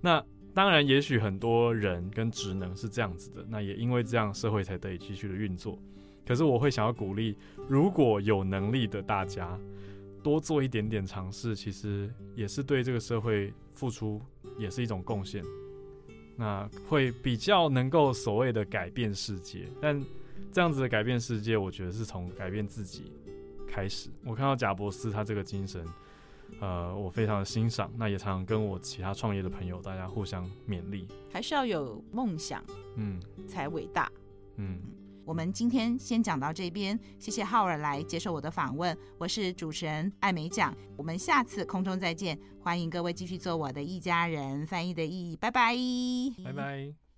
[0.00, 0.24] 那
[0.54, 5.78] 当然，也许很多人跟职能是这样子的，那也因为这样，社会才得以继续的运作。
[6.26, 7.36] 可是我会想要鼓励，
[7.68, 9.58] 如果有能力的大家
[10.22, 14.20] 多做一点点尝试，其实也是对这个社会付出，
[14.58, 15.44] 也是一种贡献。
[16.40, 20.02] 那会比较能够所谓的改变世界，但
[20.50, 23.12] 这样子的改变世界，我觉得是从改变自己
[23.68, 24.08] 开始。
[24.24, 25.84] 我看到贾伯斯他这个精神，
[26.58, 27.92] 呃，我非常的欣赏。
[27.94, 31.06] 那也常常跟我其他创业的朋友，大家互相勉励。
[31.30, 32.64] 还是要有梦想，
[32.96, 34.10] 嗯，才伟大，
[34.56, 34.80] 嗯。
[35.30, 45.72] 我们今天先讲到这边，谢谢浩尔来接受我的访问，我是主持人艾美奖，我们下次空中再见，欢迎各位继续做我的一家人，翻译的意义，拜拜，
[46.44, 47.09] 拜拜。